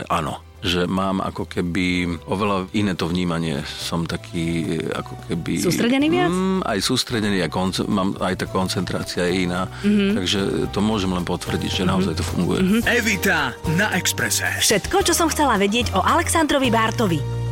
áno 0.10 0.46
že 0.65 0.89
mám 0.89 1.22
ako 1.22 1.46
keby 1.46 2.18
oveľa 2.25 2.74
iné 2.74 2.98
to 2.98 3.06
vnímanie. 3.06 3.62
Som 3.70 4.10
taký 4.10 4.82
e, 4.82 4.89
ako 4.89 5.13
keby... 5.30 5.62
Sústredený 5.62 6.10
viac? 6.10 6.34
Mm, 6.34 6.65
aj 6.65 6.80
sústredený, 6.82 7.38
aj 7.46 7.51
konce- 7.54 7.86
mám, 7.86 8.18
aj 8.18 8.34
tá 8.42 8.46
koncentrácia 8.50 9.30
je 9.30 9.46
iná. 9.46 9.70
Mhm. 9.70 9.86
Mm-hmm. 9.86 10.12
Takže 10.18 10.39
to 10.74 10.80
môžem 10.82 11.13
len 11.13 11.24
potvrdiť, 11.24 11.72
že 11.72 11.84
naozaj 11.86 12.18
to 12.18 12.25
funguje. 12.25 12.65
Mm-hmm. 12.65 12.82
Evita 12.89 13.54
na 13.77 13.94
Exprese. 13.94 14.50
Všetko, 14.58 15.06
čo 15.06 15.13
som 15.13 15.30
chcela 15.30 15.62
vedieť 15.62 15.94
o 15.94 16.01
Alexandrovi 16.01 16.74
Bártovi. 16.74 17.44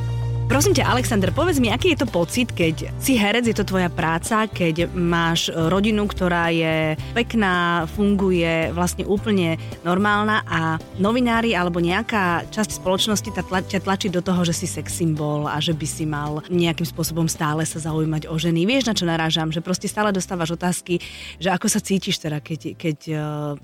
Prosím 0.43 0.75
ťa, 0.75 0.91
Alexander, 0.91 1.31
povedz 1.31 1.63
mi, 1.63 1.71
aký 1.71 1.95
je 1.95 2.03
to 2.03 2.07
pocit, 2.11 2.51
keď 2.51 2.91
si 2.99 3.15
herec, 3.15 3.47
je 3.47 3.55
to 3.55 3.63
tvoja 3.63 3.87
práca, 3.87 4.43
keď 4.51 4.91
máš 4.91 5.47
rodinu, 5.47 6.03
ktorá 6.03 6.51
je 6.51 6.99
pekná, 7.15 7.87
funguje 7.87 8.67
vlastne 8.75 9.07
úplne 9.07 9.55
normálna 9.87 10.43
a 10.43 10.75
novinári 10.99 11.55
alebo 11.55 11.79
nejaká 11.79 12.43
časť 12.51 12.83
spoločnosti 12.83 13.31
ťa 13.31 13.43
tla- 13.47 13.63
tlačí 13.63 14.11
do 14.11 14.19
toho, 14.19 14.43
že 14.43 14.51
si 14.51 14.67
sex 14.67 14.91
symbol 14.91 15.47
a 15.47 15.63
že 15.63 15.71
by 15.71 15.87
si 15.87 16.03
mal 16.03 16.43
nejakým 16.51 16.83
spôsobom 16.83 17.31
stále 17.31 17.63
sa 17.63 17.79
zaujímať 17.79 18.27
o 18.27 18.35
ženy. 18.35 18.67
Vieš, 18.67 18.91
na 18.91 18.97
čo 18.99 19.07
narážam? 19.07 19.47
Že 19.47 19.63
proste 19.63 19.87
stále 19.87 20.11
dostávaš 20.11 20.59
otázky, 20.59 20.99
že 21.39 21.55
ako 21.55 21.71
sa 21.71 21.79
cítiš 21.79 22.19
teda, 22.19 22.43
keď, 22.43 22.75
keď 22.75 22.97
eh, 23.09 23.19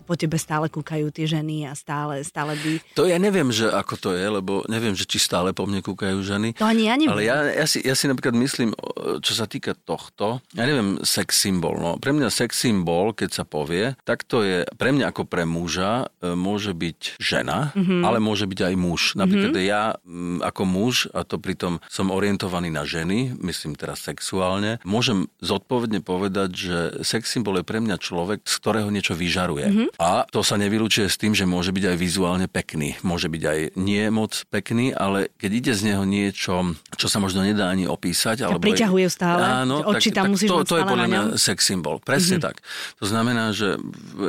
po 0.08 0.16
tebe 0.16 0.40
stále 0.40 0.72
kúkajú 0.72 1.12
tie 1.12 1.28
ženy 1.28 1.68
a 1.68 1.76
stále, 1.76 2.24
stále 2.24 2.56
by... 2.56 2.72
To 2.96 3.04
ja 3.04 3.20
neviem, 3.20 3.52
že 3.52 3.68
ako 3.68 3.96
to 4.00 4.10
je, 4.16 4.26
lebo 4.32 4.64
neviem, 4.72 4.96
že 4.96 5.04
či 5.04 5.20
stále 5.20 5.52
po 5.52 5.68
mne 5.68 5.84
kúkajú 5.84 6.18
ženy. 6.24 6.56
To 6.56 6.69
ani 6.70 6.84
ja 6.86 6.94
neviem. 6.94 7.18
Ale 7.18 7.24
ja, 7.26 7.38
ja, 7.50 7.66
si, 7.66 7.82
ja 7.82 7.98
si 7.98 8.06
napríklad 8.06 8.38
myslím, 8.38 8.78
čo 9.26 9.34
sa 9.34 9.50
týka 9.50 9.74
tohto, 9.74 10.46
ja 10.54 10.64
neviem, 10.70 11.02
sex 11.02 11.42
symbol. 11.42 11.82
No. 11.82 11.98
Pre 11.98 12.14
mňa 12.14 12.30
sex 12.30 12.62
symbol, 12.62 13.18
keď 13.18 13.30
sa 13.42 13.44
povie, 13.44 13.98
tak 14.06 14.22
to 14.22 14.46
je 14.46 14.70
pre 14.78 14.94
mňa 14.94 15.10
ako 15.10 15.26
pre 15.26 15.50
muža 15.50 16.14
e, 16.22 16.38
môže 16.38 16.78
byť 16.78 17.18
žena, 17.18 17.74
mm-hmm. 17.74 18.02
ale 18.06 18.22
môže 18.22 18.46
byť 18.46 18.60
aj 18.70 18.76
muž. 18.78 19.02
Napríklad 19.18 19.56
mm-hmm. 19.56 19.72
ja 19.74 19.98
m, 20.06 20.40
ako 20.46 20.62
muž, 20.70 21.10
a 21.12 21.26
to 21.26 21.42
pritom 21.42 21.82
som 21.90 22.14
orientovaný 22.14 22.70
na 22.70 22.86
ženy, 22.86 23.34
myslím 23.42 23.74
teraz 23.74 24.06
sexuálne, 24.06 24.78
môžem 24.86 25.32
zodpovedne 25.42 26.06
povedať, 26.06 26.50
že 26.54 26.78
sex 27.02 27.34
symbol 27.34 27.58
je 27.60 27.66
pre 27.66 27.82
mňa 27.82 27.98
človek, 27.98 28.46
z 28.46 28.56
ktorého 28.62 28.94
niečo 28.94 29.18
vyžaruje. 29.18 29.68
Mm-hmm. 29.72 29.90
A 29.98 30.30
to 30.30 30.46
sa 30.46 30.60
nevylučuje 30.60 31.10
s 31.10 31.18
tým, 31.18 31.34
že 31.34 31.50
môže 31.50 31.74
byť 31.74 31.96
aj 31.96 31.98
vizuálne 31.98 32.48
pekný. 32.48 33.00
Môže 33.02 33.32
byť 33.32 33.44
aj 33.44 33.60
nie 33.80 34.06
moc 34.14 34.46
pekný, 34.54 34.94
ale 34.94 35.34
keď 35.40 35.52
ide 35.56 35.74
z 35.74 35.82
neho 35.94 36.04
niečo, 36.04 36.59
čo 36.94 37.08
sa 37.08 37.18
možno 37.18 37.42
nedá 37.42 37.68
ani 37.68 37.86
opísať. 37.86 38.42
alebo 38.42 38.60
priťahuje 38.60 39.08
stále. 39.08 39.42
Áno, 39.64 39.84
oči 39.84 40.10
tak, 40.10 40.16
tam 40.16 40.26
tak 40.26 40.32
musíš 40.34 40.50
to, 40.50 40.56
to 40.64 40.76
je 40.78 40.86
podľa 40.86 41.08
mňa 41.08 41.22
sex 41.36 41.58
symbol. 41.64 41.96
Presne 42.00 42.38
Mhm. 42.38 42.42
mm-hmm. 42.42 42.48
tak. 42.48 42.56
To 42.98 43.06
znamená, 43.06 43.44
že 43.52 43.78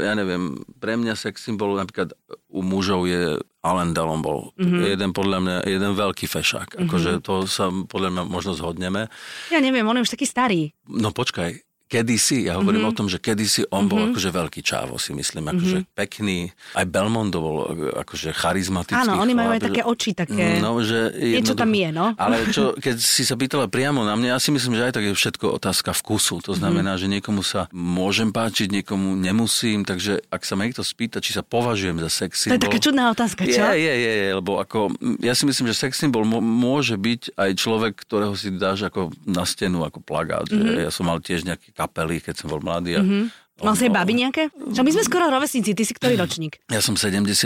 ja 0.01 0.13
neviem, 0.13 0.43
pre 0.77 0.95
mňa 0.95 1.15
sex 1.15 1.41
symbol 1.41 1.75
napríklad 1.75 2.13
u 2.49 2.61
mužov 2.61 3.05
je 3.05 3.39
Alan 3.61 3.93
Delon 3.93 4.21
bol 4.21 4.51
Mhm. 4.55 4.61
mm-hmm. 4.61 4.83
jeden 4.89 5.11
podľa 5.11 5.39
mňa, 5.39 5.57
jeden 5.65 5.93
veľký 5.95 6.27
fešák. 6.27 6.69
Akože 6.81 7.21
to 7.21 7.45
sa 7.45 7.69
podľa 7.69 8.09
mňa 8.11 8.23
možno 8.27 8.53
zhodneme. 8.53 9.07
Ja 9.49 9.61
neviem, 9.61 9.85
on 9.85 9.97
je 9.97 10.05
už 10.05 10.13
taký 10.13 10.25
starý. 10.25 10.73
No 10.87 11.13
počkaj, 11.13 11.70
kedysi, 11.91 12.47
ja 12.47 12.55
hovorím 12.63 12.87
mm-hmm. 12.87 12.95
o 12.95 12.99
tom, 13.03 13.11
že 13.11 13.19
kedysi 13.19 13.67
on 13.75 13.91
bol 13.91 14.15
akože 14.15 14.31
veľký 14.31 14.63
čávo, 14.63 14.95
si 15.03 15.11
myslím, 15.11 15.51
akože 15.51 15.91
pekný. 15.91 16.55
Aj 16.79 16.87
Belmondo 16.87 17.43
bol 17.43 17.57
akože 17.99 18.31
charizmatický. 18.31 19.11
Áno, 19.11 19.19
oni 19.19 19.35
majú 19.35 19.51
aj 19.59 19.63
také 19.67 19.83
oči, 19.83 20.15
také... 20.15 20.63
No, 20.63 20.79
že 20.79 21.11
Niečo 21.11 21.59
tam 21.59 21.75
je, 21.75 21.91
no. 21.91 22.15
Ale 22.15 22.47
čo, 22.55 22.73
keď 22.85 22.95
si 23.03 23.27
sa 23.27 23.35
pýtala 23.35 23.67
priamo 23.67 24.07
na 24.07 24.15
mňa, 24.15 24.39
ja 24.39 24.39
si 24.39 24.55
myslím, 24.55 24.79
že 24.79 24.87
aj 24.87 24.93
tak 24.95 25.05
je 25.11 25.19
všetko 25.19 25.47
otázka 25.59 25.91
vkusu. 25.91 26.39
To 26.47 26.55
znamená, 26.55 26.95
že 26.95 27.11
niekomu 27.11 27.43
sa 27.43 27.67
môžem 27.75 28.31
páčiť, 28.31 28.71
niekomu 28.71 29.19
nemusím, 29.19 29.83
takže 29.83 30.23
ak 30.31 30.47
sa 30.47 30.55
ma 30.55 30.71
niekto 30.71 30.87
spýta, 30.87 31.19
či 31.19 31.35
sa 31.35 31.43
považujem 31.43 31.99
za 32.07 32.11
sex 32.23 32.47
To 32.47 32.55
je 32.55 32.63
symbol... 32.63 32.71
taká 32.71 32.79
čudná 32.79 33.11
otázka, 33.11 33.43
čo? 33.51 33.67
Je, 33.67 33.83
je, 33.83 33.95
je, 33.99 34.13
je, 34.15 34.31
lebo 34.39 34.63
ako, 34.63 34.95
mm, 34.95 35.27
ja 35.27 35.35
si 35.35 35.43
myslím, 35.43 35.67
že 35.75 35.91
sex 35.91 35.99
symbol 35.99 36.23
môže 36.31 36.95
byť 36.95 37.35
aj 37.35 37.51
človek, 37.59 37.93
ktorého 37.99 38.39
si 38.39 38.55
dáš 38.55 38.87
ako 38.87 39.11
na 39.27 39.43
stenu, 39.43 39.83
ako 39.83 39.99
plagát. 39.99 40.47
Mhm. 40.47 40.55
Mm-hmm. 40.55 40.77
Že 40.77 40.81
ja 40.87 40.93
som 40.95 41.05
mal 41.11 41.19
tiež 41.19 41.41
nejaké 41.43 41.73
kapely, 41.81 42.21
keď 42.21 42.35
som 42.45 42.53
bol 42.53 42.61
mladý. 42.61 43.01
A 43.01 43.03
mm-hmm. 43.03 43.25
Mal 43.61 43.75
si 43.75 43.85
aj 43.85 43.93
baby 43.93 44.13
nejaké? 44.19 44.43
Čo 44.51 44.81
my 44.81 44.91
sme 44.91 45.03
skoro 45.03 45.29
rovesníci, 45.29 45.71
ty 45.71 45.83
si 45.83 45.93
ktorý 45.93 46.17
ročník? 46.17 46.59
Ja 46.67 46.79
som 46.79 46.97
76. 46.97 47.37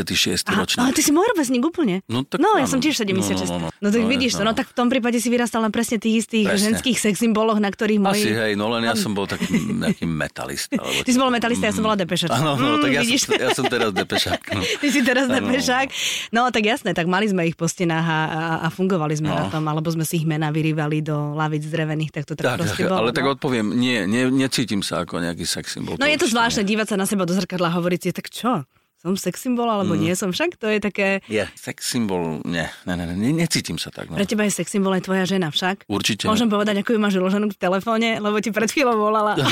Aha, 0.44 0.54
ročník. 0.56 0.78
ale 0.78 0.90
ty 0.90 1.00
si 1.00 1.10
môj 1.10 1.26
rovesník 1.28 1.60
úplne. 1.60 2.06
No 2.06 2.22
tak 2.22 2.38
no 2.38 2.54
ja 2.54 2.62
áno. 2.62 2.70
som 2.70 2.78
tiež 2.78 2.94
76. 2.96 3.44
No, 3.44 3.58
no, 3.58 3.58
no, 3.58 3.58
no. 3.60 3.68
no 3.74 3.88
tak 3.88 4.00
No, 4.00 4.08
vidíš 4.08 4.32
to, 4.32 4.42
no. 4.42 4.46
no 4.46 4.52
tak 4.52 4.66
v 4.68 4.74
tom 4.74 4.86
prípade 4.86 5.16
si 5.16 5.26
vyrastal 5.26 5.58
na 5.58 5.68
presne 5.68 5.96
tých 5.96 6.22
istých 6.22 6.46
Presne. 6.46 6.64
ženských 6.72 6.96
sex 6.96 7.14
symboloch, 7.16 7.56
na 7.56 7.68
ktorých 7.68 7.98
moji... 7.98 8.20
Asi 8.20 8.30
hej, 8.30 8.52
no 8.54 8.68
len 8.68 8.84
ja 8.84 8.94
som 8.94 9.10
bol 9.10 9.26
taký 9.26 9.50
nejaký 9.74 10.04
metalista. 10.04 10.76
Alebo 10.76 11.00
Ty 11.00 11.10
si 11.10 11.18
bol 11.18 11.28
metalista, 11.28 11.64
ja 11.64 11.72
som 11.72 11.82
bola 11.82 11.96
depešač. 11.96 12.30
Áno, 12.30 12.54
no, 12.54 12.66
Mm, 12.74 12.80
tak 12.80 12.90
ja 12.90 13.02
vidíš? 13.02 13.20
som, 13.20 13.32
ja 13.34 13.50
som 13.50 13.64
teraz 13.66 13.90
depešák. 13.90 14.40
No. 14.48 14.60
Ty 14.80 14.88
si 14.88 15.00
teraz 15.00 15.26
Áno. 15.26 15.34
depešák. 15.36 15.86
No 16.30 16.48
tak 16.48 16.64
jasné, 16.64 16.90
tak 16.92 17.06
mali 17.06 17.26
sme 17.26 17.44
ich 17.44 17.54
po 17.54 17.64
stenách 17.64 18.02
a, 18.02 18.20
a, 18.20 18.40
a 18.62 18.68
fungovali 18.68 19.14
sme 19.14 19.26
No. 19.26 19.36
na 19.36 19.46
tom, 19.48 19.64
alebo 19.64 19.88
sme 19.88 20.02
si 20.02 20.16
ich 20.16 20.26
mená 20.26 20.48
vyrývali 20.48 21.00
do 21.00 21.32
lavic 21.32 21.64
drevených, 21.64 22.10
tak 22.12 22.24
to 22.24 22.32
tak, 22.32 22.44
Tak, 22.46 22.56
proste 22.60 22.82
bolo. 22.84 22.98
ale 22.98 23.10
tak 23.10 23.24
no. 23.24 23.34
odpoviem, 23.34 23.66
nie, 23.70 23.98
necítim 24.30 24.80
sa 24.80 25.02
ako 25.02 25.18
nejaký 25.18 25.44
sex 25.44 25.72
symbol. 25.72 25.96
No 26.04 26.12
je 26.12 26.20
to 26.20 26.28
zvláštne 26.28 26.68
dívať 26.68 26.92
sa 26.92 26.96
na 27.00 27.08
seba 27.08 27.24
do 27.24 27.32
zrkadla 27.32 27.72
a 27.72 27.76
hovoriť 27.80 28.00
si, 28.04 28.10
tak 28.12 28.28
čo? 28.28 28.68
Som 29.00 29.16
sex 29.16 29.40
symbol 29.40 29.68
alebo 29.68 29.92
Mm. 29.96 30.00
nie 30.00 30.12
som? 30.16 30.32
Však 30.32 30.56
to 30.56 30.68
je 30.68 30.80
také... 30.80 31.20
Je, 31.28 31.44
sex 31.56 31.84
symbol, 31.84 32.40
nie, 32.44 32.64
ne, 32.88 32.92
ne, 32.96 33.04
ne, 33.08 33.16
ne, 33.16 33.30
necítim 33.36 33.76
sa 33.76 33.92
tak. 33.92 34.08
No. 34.08 34.16
Pre 34.16 34.24
teba 34.24 34.48
je 34.48 34.52
sex 34.52 34.68
symbol 34.72 34.96
aj 34.96 35.04
tvoja 35.04 35.24
žena 35.28 35.52
však? 35.52 35.84
Určite. 35.88 36.24
Môžem 36.24 36.48
povedať, 36.48 36.80
ako 36.80 36.96
ju 36.96 37.00
máš 37.00 37.16
uloženú 37.16 37.52
v 37.52 37.56
telefóne, 37.56 38.16
lebo 38.20 38.36
ti 38.40 38.48
pred 38.48 38.68
chvíľou 38.68 38.96
volala. 38.96 39.36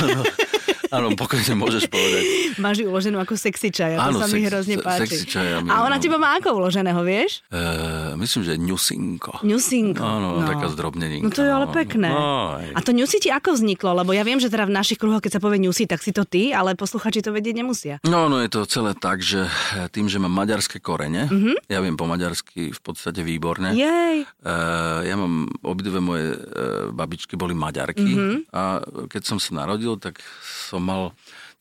Áno, 0.93 1.07
pokojne 1.17 1.57
môžeš 1.57 1.89
povedať. 1.89 2.23
máš 2.61 2.85
ju 2.85 2.87
uloženú 2.93 3.17
ako 3.17 3.33
sexy 3.33 3.73
čaj 3.73 3.97
a 3.97 4.13
to 4.13 4.21
sa 4.21 4.29
mi 4.29 4.45
sex- 4.45 4.49
hrozne 4.53 4.75
páči. 4.77 5.01
sexy 5.09 5.25
čaj, 5.25 5.45
ja 5.49 5.57
a 5.65 5.75
ona 5.81 5.97
teba 5.97 6.21
má 6.21 6.37
ako 6.37 6.61
uloženého, 6.61 7.01
vieš? 7.01 7.41
Uh, 7.49 8.13
myslím, 8.21 8.41
že 8.45 8.53
ňusinko. 8.61 9.41
Ňusinko. 9.41 10.03
Áno, 10.05 10.45
taká 10.45 10.69
zdrobneninka, 10.69 11.25
No 11.25 11.33
to 11.33 11.41
je 11.41 11.49
ale 11.49 11.65
no. 11.65 11.73
pekné. 11.73 12.09
No, 12.13 12.61
aj. 12.61 12.77
a 12.77 12.79
to 12.85 12.93
ňusi 12.93 13.17
ti 13.25 13.33
ako 13.33 13.57
vzniklo? 13.57 13.97
Lebo 13.97 14.13
ja 14.13 14.21
viem, 14.21 14.37
že 14.37 14.53
teda 14.53 14.69
v 14.69 14.77
našich 14.77 15.01
kruhoch, 15.01 15.25
keď 15.25 15.39
sa 15.39 15.41
povie 15.41 15.65
ňusi, 15.65 15.89
tak 15.89 16.05
si 16.05 16.13
to 16.13 16.29
ty, 16.29 16.53
ale 16.53 16.77
posluchači 16.77 17.25
to 17.25 17.33
vedieť 17.33 17.57
nemusia. 17.57 17.95
No, 18.05 18.29
no 18.29 18.37
je 18.37 18.53
to 18.53 18.69
celé 18.69 18.93
tak, 18.93 19.25
že 19.25 19.49
tým, 19.89 20.05
že 20.05 20.21
mám 20.21 20.45
maďarské 20.45 20.77
korene, 20.77 21.25
mm-hmm. 21.25 21.73
ja 21.73 21.81
viem 21.81 21.97
po 21.97 22.05
maďarsky 22.05 22.69
v 22.69 22.81
podstate 22.85 23.25
výborne. 23.25 23.73
Jej. 23.73 24.29
Uh, 24.45 25.01
ja 25.01 25.17
mám, 25.17 25.49
obidve 25.65 25.97
moje 25.97 26.37
uh, 26.37 26.93
babičky 26.93 27.33
boli 27.33 27.57
maďarky 27.57 28.13
mm-hmm. 28.13 28.37
a 28.53 28.83
keď 29.09 29.21
som 29.25 29.41
sa 29.41 29.65
narodil, 29.65 29.97
tak 29.97 30.21
som 30.69 30.82
mal 30.83 31.13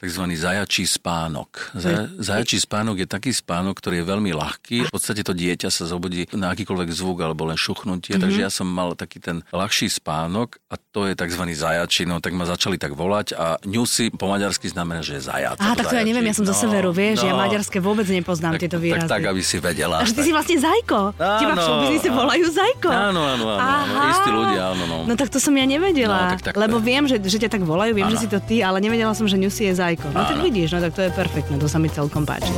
tzv. 0.02 0.23
zajačí 0.35 0.82
spánok. 0.82 1.71
Zaja, 1.78 2.11
zajačí 2.18 2.59
spánok 2.59 3.00
je 3.00 3.06
taký 3.06 3.30
spánok, 3.30 3.78
ktorý 3.78 4.02
je 4.02 4.06
veľmi 4.06 4.30
ľahký. 4.35 4.90
V 4.90 4.92
podstate 4.92 5.23
to 5.23 5.30
dieťa 5.30 5.71
sa 5.71 5.87
zobudí 5.87 6.26
na 6.35 6.50
akýkoľvek 6.50 6.90
zvuk 6.90 7.23
alebo 7.23 7.47
len 7.47 7.54
šuchnutie, 7.54 8.18
mm-hmm. 8.18 8.23
takže 8.23 8.40
ja 8.42 8.50
som 8.50 8.66
mal 8.66 8.99
taký 8.99 9.23
ten 9.23 9.47
ľahší 9.54 9.87
spánok 9.87 10.59
a 10.66 10.75
to 10.76 11.06
je 11.06 11.14
tzv. 11.14 11.42
zajačí, 11.54 12.02
no 12.02 12.18
tak 12.18 12.35
ma 12.35 12.42
začali 12.44 12.76
tak 12.76 12.99
volať 12.99 13.38
a 13.38 13.62
ňusi 13.62 14.11
po 14.18 14.26
maďarsky 14.26 14.66
znamená, 14.66 15.06
že 15.06 15.23
je 15.23 15.30
zajac. 15.30 15.62
Aha, 15.62 15.78
tak 15.78 15.87
to 15.87 15.94
ja 15.94 16.02
neviem, 16.02 16.26
ja 16.26 16.35
som 16.35 16.42
zo 16.42 16.56
severu, 16.56 16.90
vieš, 16.90 17.23
ja 17.23 17.38
maďarské 17.38 17.78
vôbec 17.78 18.04
nepoznám 18.11 18.59
tak, 18.59 18.66
tieto 18.66 18.82
tak, 18.82 18.85
výrazy. 18.85 19.06
tak, 19.06 19.23
aby 19.23 19.40
si 19.44 19.56
vedela. 19.62 20.02
A 20.02 20.04
že 20.09 20.18
ty 20.18 20.26
si 20.26 20.32
vlastne 20.35 20.59
Zajko. 20.59 21.14
Teba 21.14 21.54
v 21.54 21.59
Áno. 21.59 21.62
showbiznise 21.62 22.09
volajú 22.11 22.44
Zajko. 22.50 22.90
Áno, 22.90 23.21
áno, 23.23 23.44
áno, 23.54 23.62
áno, 23.62 23.92
istí 24.11 24.30
ľudia, 24.32 24.62
áno, 24.75 24.85
no. 24.88 24.97
No 25.06 25.14
tak 25.14 25.28
to 25.30 25.38
som 25.38 25.54
ja 25.54 25.68
nevedela, 25.68 26.18
No, 26.18 26.30
tak- 26.35 26.42
tak- 26.52 26.56
lebo 26.59 26.80
viem, 26.82 27.04
že, 27.06 27.21
že 27.21 27.38
ťa 27.38 27.50
tak 27.52 27.62
volajú, 27.62 27.92
viem, 27.94 28.09
Áno. 28.09 28.14
že 28.16 28.25
si 28.25 28.28
to 28.28 28.40
ty, 28.40 28.64
ale 28.64 28.80
nevedela 28.80 29.12
som, 29.12 29.28
že 29.28 29.37
Ňusi 29.37 29.68
je 29.68 29.75
Zajko. 29.76 29.91
No 30.00 30.25
tak 30.25 30.42
vidíš, 30.42 30.72
no 30.72 30.80
tak 30.80 30.94
to 30.94 31.02
je 31.04 31.11
perfektné, 31.11 31.54
to 31.61 31.68
sa 31.68 31.76
mi 31.76 31.92
celkom 31.92 32.25
páči. 32.25 32.49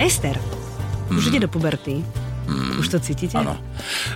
Ester, 0.00 0.36
už 1.08 1.32
ide 1.32 1.44
do 1.44 1.48
puberty. 1.48 2.04
Už 2.80 2.88
to 2.88 2.98
cítite? 2.98 3.32
Mm. 3.32 3.40
Áno. 3.42 3.54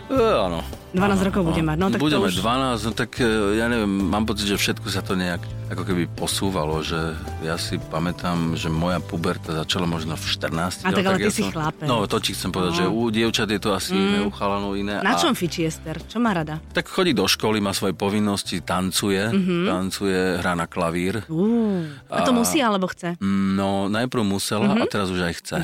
E, 0.06 0.16
áno. 0.16 0.61
12 0.90 1.26
rokov 1.26 1.42
bude 1.44 1.59
mať, 1.61 1.76
no 1.76 1.87
tak 1.88 1.99
to 1.99 2.04
Budeme 2.04 2.30
už- 2.30 2.38
12, 2.38 2.80
no 2.80 2.92
tak 2.92 3.11
e, 3.16 3.26
ja 3.54 3.66
neviem, 3.66 3.90
mám 3.90 4.25
pocit, 4.25 4.47
že 4.47 4.54
všetko 4.54 4.87
sa 4.88 5.02
to 5.02 5.12
nejak 5.12 5.42
ako 5.66 5.83
keby 5.83 6.06
posúvalo, 6.09 6.78
že 6.80 6.94
ja 7.42 7.56
si 7.56 7.83
pamätám, 7.83 8.54
že 8.54 8.68
moja 8.68 9.00
puberta 9.00 9.50
začala 9.56 9.85
možno 9.85 10.14
v 10.14 10.23
14. 10.23 10.87
A 10.87 10.92
tak 10.92 11.02
ale 11.02 11.18
ty 11.18 11.26
ja 11.26 11.33
si 11.33 11.42
som, 11.42 11.50
chlapec. 11.50 11.83
No, 11.83 12.04
to 12.04 12.16
ti 12.16 12.30
chcem 12.30 12.49
povedať, 12.49 12.73
No. 12.73 12.78
že 12.78 12.87
u 12.87 13.02
dievčat 13.09 13.49
je 13.49 13.59
to 13.59 13.71
asi 13.73 13.90
iné, 13.90 14.23
u 14.23 14.30
chalanov 14.30 14.73
iné. 14.75 15.00
Na 15.00 15.12
a- 15.12 15.18
čom 15.18 15.35
fičí 15.35 15.64
Ester? 15.64 15.99
Čo 16.00 16.23
má 16.23 16.30
rada? 16.30 16.62
Tak 16.71 16.87
chodí 16.87 17.11
do 17.11 17.26
školy, 17.26 17.59
má 17.59 17.73
svoje 17.73 17.90
povinnosti, 17.92 18.61
tancuje, 18.61 19.18
Mhm. 19.26 19.66
tancuje, 19.66 20.21
hrá 20.38 20.54
na 20.54 20.64
klavír. 20.64 21.26
Uh, 21.26 21.90
a 22.09 22.23
to 22.23 22.30
A- 22.30 22.37
musí 22.37 22.62
alebo 22.62 22.87
chce? 22.87 23.18
No, 23.18 23.88
najprv 23.88 24.23
musela 24.23 24.71
Mhm. 24.71 24.78
a 24.78 24.87
teraz 24.87 25.09
už 25.09 25.21
aj 25.23 25.35
chce. 25.42 25.56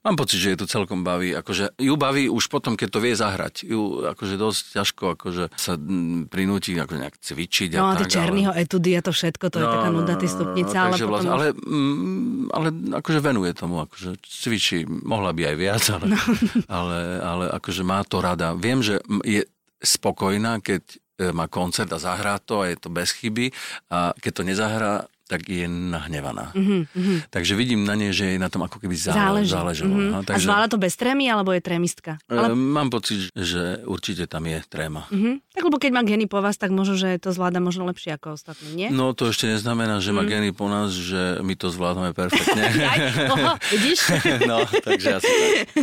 Mám 0.00 0.16
pocit, 0.16 0.38
že 0.38 0.50
je 0.50 0.58
to 0.58 0.66
celkom 0.66 1.02
baví. 1.02 1.30
Akože 1.30 1.76
ju 1.76 1.94
baví 1.94 2.26
už 2.26 2.41
potom, 2.46 2.72
keď 2.74 2.88
to 2.88 2.98
vie 2.98 3.12
zahrať. 3.12 3.66
Ju 3.66 4.06
akože 4.06 4.34
dosť 4.34 4.62
ťažko 4.78 5.04
akože 5.14 5.44
sa 5.52 5.74
mm, 5.74 6.26
prinúti 6.26 6.72
ako 6.74 6.94
nejak 6.96 7.18
cvičiť. 7.18 7.76
No 7.76 7.90
a 7.90 7.94
a 7.94 8.00
tie 8.00 8.08
Černyho 8.08 8.52
etudy 8.54 8.94
a 8.94 9.02
to 9.02 9.10
všetko, 9.10 9.44
to 9.50 9.56
je 9.58 9.66
taká 9.66 9.90
nuda, 9.90 10.14
tie 10.16 10.30
stupnice, 10.30 10.74
ale 10.74 10.94
takže 10.94 11.04
potom... 11.04 11.12
vlastne, 11.12 11.28
už- 11.28 11.36
ale, 11.36 11.46
mm, 11.52 12.42
ale 12.50 12.68
akože 12.96 13.20
venuje 13.20 13.50
tomu, 13.52 13.82
akože 13.82 14.10
cvičí, 14.22 14.78
mohla 14.86 15.30
by 15.30 15.42
aj 15.52 15.56
viac, 15.58 15.82
ale, 15.90 16.04
No. 16.08 16.18
ale, 16.80 16.98
ale 17.20 17.44
akože 17.52 17.82
má 17.82 18.00
to 18.02 18.18
rada. 18.18 18.54
Viem, 18.54 18.80
že 18.80 19.02
je 19.22 19.44
spokojná, 19.82 20.62
keď 20.62 20.82
e, 20.86 20.96
má 21.30 21.50
koncert 21.50 21.90
a 21.90 21.98
zahrá 21.98 22.38
to 22.38 22.62
a 22.62 22.70
je 22.70 22.76
to 22.78 22.88
bez 22.88 23.10
chyby 23.12 23.50
a 23.90 24.14
keď 24.14 24.32
to 24.32 24.42
nezahrá, 24.46 24.92
tak 25.32 25.48
je 25.48 25.64
nahnevaná. 25.64 26.52
Mhm, 26.52 27.32
Takže 27.32 27.56
vidím 27.56 27.88
na 27.88 27.96
nej, 27.96 28.12
že 28.12 28.28
jej 28.28 28.38
na 28.38 28.52
tom 28.52 28.60
ako 28.62 28.76
keby 28.76 28.92
zále, 28.92 29.16
Záleží. 29.40 29.48
záležalo. 29.48 29.94
Mhm. 29.96 30.08
no, 30.12 30.18
A 30.28 30.36
zvláda 30.36 30.66
to 30.68 30.76
bez 30.76 30.92
trémy, 30.92 31.24
alebo 31.26 31.56
je 31.56 31.64
trémistka? 31.64 32.20
e, 32.28 32.36
Ale, 32.36 32.52
Mám 32.52 32.92
pocit, 32.92 33.32
že 33.32 33.80
určite 33.88 34.28
tam 34.28 34.44
je 34.44 34.60
tréma. 34.68 35.08
mhm. 35.08 35.40
Tak 35.52 35.68
lebo 35.68 35.76
keď 35.76 35.90
má 35.92 36.00
geny 36.00 36.24
po 36.24 36.40
vás, 36.40 36.56
tak 36.56 36.72
možno, 36.72 36.96
že 36.96 37.20
to 37.20 37.28
zvláda 37.28 37.60
možno 37.60 37.84
lepšie 37.84 38.16
ako 38.16 38.36
ostatní, 38.36 38.72
nie? 38.72 38.88
No 38.88 39.12
to 39.12 39.28
ešte 39.28 39.44
neznamená, 39.46 40.00
že 40.00 40.08
má 40.08 40.24
gény 40.24 40.48
po 40.50 40.64
nás, 40.64 40.92
že 40.92 41.40
my 41.40 41.52
to 41.56 41.68
zvládame 41.68 42.12
perfektne. 42.12 42.72
Aj, 42.92 42.98
oho, 43.28 43.52
vidíš? 43.68 44.00
no, 44.50 44.64
takže 44.80 45.20
asi 45.20 45.28
tak. 45.28 45.76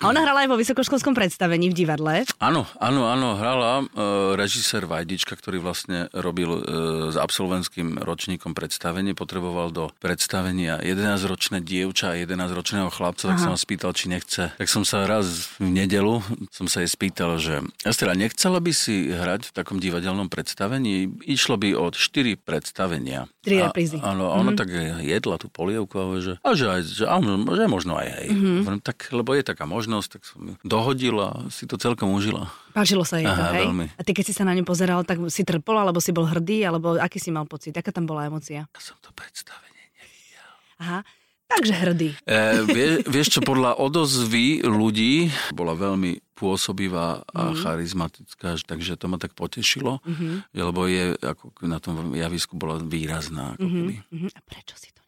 A 0.00 0.12
ona 0.12 0.20
hrala 0.20 0.44
aj 0.44 0.48
vo 0.48 0.56
vysokoškolskom 0.56 1.16
predstavení 1.16 1.68
v 1.68 1.74
divadle. 1.74 2.28
Áno, 2.38 2.68
áno, 2.76 3.08
áno, 3.08 3.40
hrala 3.40 3.72
e, 3.80 3.84
režisér 4.36 4.84
Vajdička, 4.84 5.32
ktorý 5.32 5.58
vlastne 5.58 6.12
robil 6.12 6.52
e, 6.52 6.60
s 7.08 7.16
absolventským 7.16 7.96
ročníkom 7.98 8.52
predstavenie, 8.86 9.18
potreboval 9.18 9.74
do 9.74 9.90
predstavenia 9.98 10.78
11-ročné 10.78 11.58
dievča 11.58 12.14
a 12.14 12.18
11-ročného 12.22 12.86
chlapca, 12.94 13.34
tak 13.34 13.42
Aha. 13.42 13.42
som 13.42 13.50
ho 13.50 13.58
spýtal, 13.58 13.90
či 13.98 14.06
nechce. 14.06 14.54
Tak 14.54 14.70
som 14.70 14.86
sa 14.86 15.02
raz 15.10 15.50
v 15.58 15.74
nedelu, 15.74 16.22
som 16.54 16.70
sa 16.70 16.86
jej 16.86 16.90
spýtal, 16.94 17.34
že 17.42 17.66
Estela, 17.82 18.14
nechcela 18.14 18.62
by 18.62 18.70
si 18.70 19.10
hrať 19.10 19.50
v 19.50 19.54
takom 19.58 19.82
divadelnom 19.82 20.30
predstavení? 20.30 21.18
Išlo 21.26 21.58
by 21.58 21.74
od 21.74 21.98
4 21.98 22.38
predstavenia. 22.38 23.26
Tri 23.46 23.62
A- 23.62 23.70
reprízy. 23.70 24.02
Áno, 24.02 24.34
a 24.34 24.42
ona 24.42 24.58
tak 24.58 24.74
jedla 25.06 25.38
tú 25.38 25.46
polievku 25.46 25.94
a 25.94 26.04
že, 26.18 26.34
a 26.42 26.50
že, 26.58 26.66
aj, 26.66 26.80
že, 26.82 27.04
a, 27.06 27.14
že 27.22 27.64
možno 27.70 27.94
aj 27.94 28.08
hej. 28.10 28.28
Mm-hmm. 28.34 28.82
Tak, 28.82 29.14
lebo 29.14 29.38
je 29.38 29.46
taká 29.46 29.70
možnosť, 29.70 30.08
tak 30.18 30.22
som 30.26 30.40
ju 30.42 30.54
dohodila 30.66 31.46
si 31.54 31.70
to 31.70 31.78
celkom 31.78 32.10
užila. 32.10 32.50
Páčilo 32.74 33.06
sa 33.06 33.22
jej 33.22 33.30
to, 33.30 33.42
hej? 33.54 33.70
veľmi. 33.70 33.86
A 33.94 34.02
ty 34.02 34.10
keď 34.10 34.24
si 34.26 34.34
sa 34.34 34.42
na 34.42 34.50
ňu 34.58 34.66
pozeral, 34.66 35.06
tak 35.06 35.22
si 35.30 35.46
trpol, 35.46 35.78
alebo 35.78 36.02
si 36.02 36.10
bol 36.10 36.26
hrdý, 36.26 36.66
alebo 36.66 36.98
aký 36.98 37.22
si 37.22 37.30
mal 37.30 37.46
pocit? 37.46 37.70
Aká 37.78 37.94
tam 37.94 38.10
bola 38.10 38.26
emocia? 38.26 38.66
Ja 38.66 38.80
som 38.82 38.98
to 38.98 39.14
predstavenie. 39.14 39.86
Aha, 40.76 41.00
takže 41.46 41.72
hrdý. 41.72 42.08
E, 42.26 42.36
vie, 42.66 42.88
vieš 43.06 43.38
čo, 43.38 43.40
podľa 43.40 43.78
odozvy 43.78 44.66
ľudí 44.66 45.30
bola 45.54 45.78
veľmi 45.78 46.18
pôsobivá 46.36 47.24
a 47.32 47.40
mm-hmm. 47.48 47.62
charizmatická, 47.64 48.48
že- 48.58 48.66
takže 48.68 48.98
to 49.00 49.06
ma 49.08 49.16
tak 49.16 49.32
potešilo, 49.32 50.04
mm-hmm. 50.04 50.52
lebo 50.52 50.84
je, 50.84 51.16
ako 51.16 51.54
na 51.64 51.78
tom 51.80 52.12
javisku 52.12 52.58
bola 52.58 52.76
výrazná. 52.82 53.56
Ako 53.56 53.64
keby. 53.64 53.94
Mhm. 54.12 54.28
A 54.34 54.40
prečo 54.44 54.74
si 54.76 54.90
to 54.92 55.05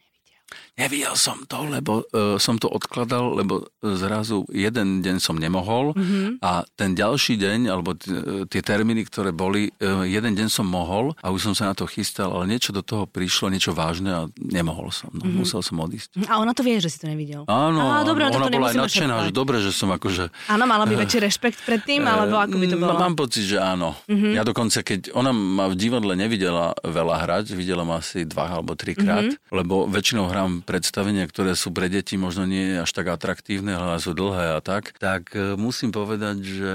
nevidel? 0.78 1.14
Som 1.18 1.44
to, 1.44 1.66
lebo 1.66 2.06
uh, 2.14 2.36
som 2.38 2.56
to 2.56 2.70
odkladal, 2.70 3.34
lebo 3.34 3.66
zrazu 3.82 4.46
jeden 4.52 5.02
deň 5.02 5.16
som 5.18 5.34
nemohol 5.34 5.92
mm-hmm. 5.94 6.42
a 6.42 6.62
ten 6.78 6.94
ďalší 6.94 7.38
deň, 7.38 7.58
alebo 7.70 7.94
t- 7.98 8.10
e, 8.10 8.44
tie 8.46 8.62
termíny, 8.62 9.06
ktoré 9.06 9.34
boli, 9.34 9.74
uh, 9.82 10.06
jeden 10.06 10.34
deň 10.34 10.48
som 10.48 10.66
mohol 10.66 11.14
a 11.22 11.30
už 11.34 11.50
som 11.50 11.54
sa 11.54 11.70
na 11.70 11.74
to 11.74 11.84
chystal, 11.90 12.30
ale 12.34 12.46
niečo 12.50 12.70
do 12.70 12.80
toho 12.80 13.04
prišlo, 13.08 13.50
niečo 13.50 13.74
vážne 13.74 14.10
a 14.10 14.22
nemohol 14.38 14.94
som. 14.94 15.10
No, 15.10 15.26
mm-hmm. 15.26 15.42
Musel 15.42 15.60
som 15.64 15.76
odísť. 15.82 16.22
A 16.30 16.38
ona 16.38 16.54
to 16.54 16.62
vie, 16.62 16.78
že 16.78 16.92
si 16.92 16.98
to 17.02 17.06
nevidel. 17.10 17.42
Áno, 17.50 17.80
Á, 17.82 18.06
dobre, 18.06 18.28
áno, 18.28 18.38
tak 18.38 18.40
to 18.40 18.48
ona 18.48 18.56
bola 18.58 18.70
aj 18.70 18.78
nadšená, 18.86 19.14
že 19.28 19.32
dobre, 19.34 19.56
že 19.58 19.70
som 19.74 19.90
akože... 19.90 20.30
Áno, 20.50 20.64
mala 20.68 20.84
by 20.86 20.94
väčší 20.94 21.18
rešpekt 21.24 21.62
pred 21.66 21.82
tým, 21.82 22.06
alebo 22.06 22.38
ako 22.38 22.56
by 22.56 22.66
to 22.68 22.76
bolo? 22.78 22.98
Mám 22.98 23.16
pocit, 23.18 23.44
že 23.48 23.58
áno. 23.58 23.96
Mm-hmm. 24.06 24.32
Ja 24.34 24.42
dokonca, 24.46 24.82
keď 24.84 25.12
ona 25.14 25.30
ma 25.34 25.66
v 25.70 25.74
divadle 25.74 26.14
nevidela 26.14 26.74
veľa 26.82 27.16
hrať, 27.24 27.44
videla 27.54 27.82
ma 27.82 27.98
asi 27.98 28.24
dva 28.28 28.58
alebo 28.58 28.74
trikrát, 28.78 29.26
mm-hmm. 29.26 29.54
lebo 29.54 29.88
väčšinou 29.90 30.28
hrám 30.38 30.62
predstavenia, 30.62 31.26
ktoré 31.26 31.58
sú 31.58 31.74
pre 31.74 31.90
deti 31.90 32.14
možno 32.14 32.46
nie 32.46 32.78
až 32.78 32.94
tak 32.94 33.10
atraktívne, 33.10 33.74
ale 33.74 33.98
sú 33.98 34.14
dlhé 34.14 34.54
a 34.54 34.60
tak, 34.62 34.94
tak 35.02 35.34
e, 35.34 35.58
musím 35.58 35.90
povedať, 35.90 36.38
že 36.38 36.72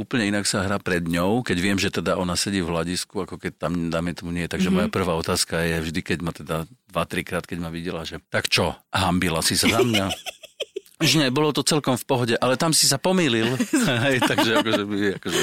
úplne 0.00 0.32
inak 0.32 0.48
sa 0.48 0.64
hrá 0.64 0.80
pred 0.80 1.04
ňou, 1.04 1.44
keď 1.44 1.58
viem, 1.60 1.76
že 1.76 1.92
teda 1.92 2.16
ona 2.16 2.40
sedí 2.40 2.64
v 2.64 2.72
hľadisku, 2.72 3.28
ako 3.28 3.36
keď 3.36 3.68
tam 3.68 3.92
dáme 3.92 4.16
tomu 4.16 4.32
nie. 4.32 4.48
Takže 4.48 4.72
mm-hmm. 4.72 4.88
moja 4.88 4.96
prvá 4.96 5.12
otázka 5.12 5.60
je 5.60 5.84
vždy, 5.84 6.00
keď 6.00 6.18
ma 6.24 6.32
teda 6.32 6.64
dva, 6.88 7.04
trikrát, 7.04 7.44
keď 7.44 7.58
ma 7.60 7.68
videla, 7.68 8.00
že 8.08 8.16
tak 8.32 8.48
čo, 8.48 8.72
hambila 8.88 9.44
si 9.44 9.60
sa 9.60 9.68
za 9.68 9.84
mňa? 9.84 10.08
Že 11.02 11.14
nie, 11.18 11.34
bolo 11.34 11.50
to 11.50 11.66
celkom 11.66 11.98
v 11.98 12.06
pohode, 12.06 12.34
ale 12.38 12.54
tam 12.54 12.70
si 12.70 12.86
sa 12.86 12.94
pomýlil. 12.94 13.58
Hej, 14.06 14.22
takže 14.22 14.62
akože, 14.62 14.82
akože 15.18 15.40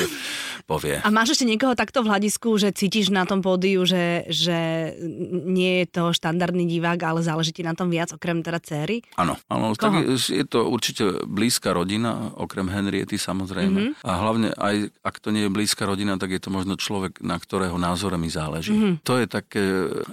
povie. 0.69 1.01
A 1.01 1.09
máš 1.09 1.33
ešte 1.33 1.49
niekoho 1.49 1.73
takto 1.73 2.05
v 2.05 2.13
hľadisku, 2.13 2.53
že 2.61 2.69
cítiš 2.69 3.09
na 3.09 3.25
tom 3.25 3.41
pódiu, 3.41 3.81
že, 3.89 4.29
že 4.29 4.93
nie 5.49 5.81
je 5.81 5.85
to 5.89 6.13
štandardný 6.13 6.69
divák, 6.69 7.01
ale 7.01 7.25
záleží 7.25 7.49
ti 7.49 7.65
na 7.65 7.73
tom 7.73 7.89
viac, 7.89 8.13
okrem 8.13 8.45
teda 8.45 8.61
céry? 8.61 9.01
Áno, 9.17 9.33
áno 9.49 9.73
tak 9.73 10.05
je, 10.05 10.43
je 10.43 10.45
to 10.45 10.69
určite 10.69 11.25
blízka 11.25 11.73
rodina, 11.73 12.29
okrem 12.37 12.69
Henriety 12.69 13.17
samozrejme. 13.17 13.97
Mm-hmm. 13.97 14.05
A 14.05 14.11
hlavne 14.21 14.53
aj 14.53 14.93
ak 15.01 15.15
to 15.17 15.33
nie 15.33 15.49
je 15.49 15.51
blízka 15.51 15.89
rodina, 15.89 16.21
tak 16.21 16.29
je 16.37 16.41
to 16.43 16.53
možno 16.53 16.77
človek, 16.77 17.17
na 17.25 17.41
ktorého 17.41 17.75
názore 17.81 18.21
mi 18.21 18.29
záleží. 18.29 18.75
Mm-hmm. 18.75 18.93
To 19.01 19.13
je 19.17 19.25
také 19.25 19.63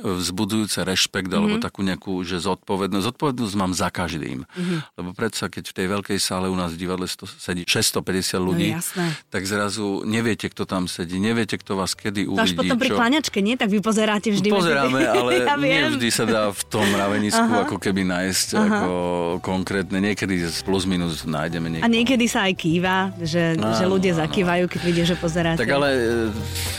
vzbudzujúce 0.01 0.81
rešpekt, 0.87 1.29
mm-hmm. 1.29 1.37
alebo 1.37 1.57
takú 1.61 1.85
nejakú, 1.85 2.25
že 2.25 2.41
zodpovednosť. 2.41 3.05
Zodpovednosť 3.13 3.55
mám 3.59 3.77
za 3.77 3.93
každým. 3.93 4.47
Mm-hmm. 4.47 4.79
Lebo 4.97 5.11
predsa, 5.13 5.51
keď 5.53 5.69
v 5.69 5.77
tej 5.77 5.87
veľkej 5.93 6.19
sále 6.23 6.47
u 6.49 6.57
nás 6.57 6.73
v 6.73 6.87
divadle 6.87 7.05
sedí 7.11 7.67
650 7.69 8.39
ľudí, 8.41 8.69
No 8.73 8.79
jasné. 8.81 9.07
tak 9.29 9.43
zrazu 9.45 10.07
neviete, 10.07 10.46
kto 10.49 10.65
tam 10.65 10.87
sedí, 10.87 11.17
neviete, 11.17 11.57
kto 11.57 11.75
vás 11.75 11.93
kedy 11.93 12.27
To 12.27 12.37
až 12.37 12.53
uvidí. 12.53 12.59
potom 12.61 12.77
pri 12.77 12.91
čo... 12.91 12.97
nie? 13.41 13.55
Tak 13.55 13.69
vy 13.69 13.79
pozeráte 13.81 14.29
vždy. 14.31 14.49
medzi 14.49 14.57
Pozeráme, 14.57 15.01
tým. 15.01 15.13
ale 15.21 15.31
ja 15.37 15.55
nie 15.57 15.65
viem. 15.67 15.91
vždy 15.97 16.09
sa 16.11 16.25
dá 16.25 16.43
v 16.51 16.63
tom 16.67 16.85
mravenisku 16.87 17.41
ako 17.65 17.77
keby 17.77 18.03
nájsť 18.05 18.47
ako 18.55 18.93
konkrétne. 19.41 19.99
Niekedy 19.99 20.35
plus 20.63 20.85
minus 20.85 21.25
nájdeme 21.25 21.67
A 21.69 21.73
niekoho. 21.73 21.91
niekedy 21.91 22.27
sa 22.27 22.47
aj 22.47 22.55
kýva, 22.55 22.97
že, 23.19 23.57
že 23.57 23.85
Áno, 23.85 23.97
ľudia 23.97 24.13
áno. 24.13 24.21
zakývajú, 24.27 24.65
keď 24.69 24.81
vidia, 24.83 25.05
že 25.05 25.17
pozeráte. 25.17 25.59
Tak 25.63 25.71
ale 25.71 25.89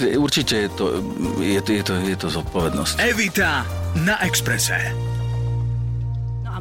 e, 0.05 0.15
určite 0.15 0.67
je 0.67 0.69
to, 0.69 0.85
je 1.41 1.61
to, 1.61 1.69
je 1.73 1.83
to, 1.83 1.93
je 1.97 2.17
to 2.17 2.27
zodpovednosť. 2.29 2.93
Evita 3.01 3.65
na 3.97 4.21
Exprese. 4.21 5.16